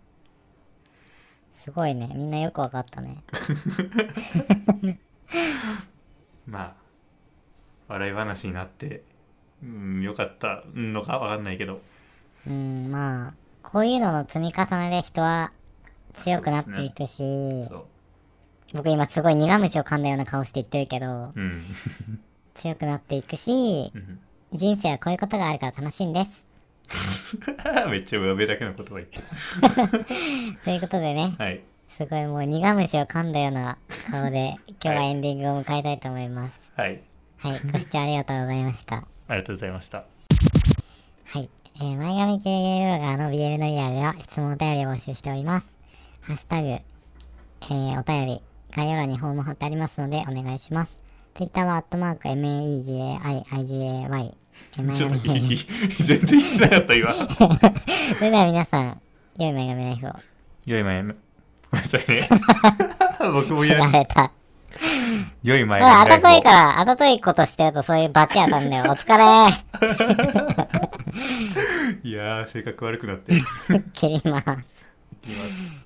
[1.55, 2.11] すごいね。
[2.15, 3.23] みんなよくわかったね。
[6.45, 6.73] まあ
[7.87, 9.03] 笑い話になって
[9.63, 11.81] うんよかったのかわかんないけど。
[12.45, 15.51] うん、まあ、こういうのの積み重ねで人は
[16.15, 17.85] 強くなっていくし、そう。
[18.73, 21.63] 僕今すごい苦虫を噛んだような顔して言ってるけど、うん。
[22.55, 24.19] 強くなっていくし、うん。
[24.53, 26.47] 人生はこういうことがあるから楽しいんです。
[27.89, 29.19] めっちゃ上だけの言葉言って。
[30.63, 31.61] ということでね、はい。
[31.89, 33.77] すごいもう苦虫を噛んだような
[34.11, 36.59] 顔で今日はエンディングを迎えたいと思います。
[36.75, 37.01] はい。
[37.37, 39.12] はい、ご視聴ありがとうございました。
[39.27, 40.05] ありがとうございました。
[41.25, 45.71] はい、えー、前髪系ブロガーの BL のリアルでは質問お便りを募集しております。
[46.21, 48.41] ハッシュタグ、えー、お便り、
[48.75, 50.99] 概要欄にフォーム貼ってありますのでお願いします。
[51.33, 54.35] Twitter はアットマーク MAEGAIIGAY
[54.95, 55.57] ちょっ髪といい
[55.99, 57.11] 全然言ってなかった今。
[58.17, 59.01] それでは皆さん、
[59.39, 60.11] 良い前髪ライフを。
[60.65, 61.17] 良い前ごめん
[61.71, 62.29] なさいね。
[63.33, 64.31] 僕も振やられた。
[65.43, 68.83] 良い前あたといかから、あたといことしてるとそういうバチ当たんだよ。
[68.91, 69.23] お疲れ
[72.09, 73.43] いやー性格悪くなってい
[73.93, 74.45] 切ります。
[75.23, 75.82] きます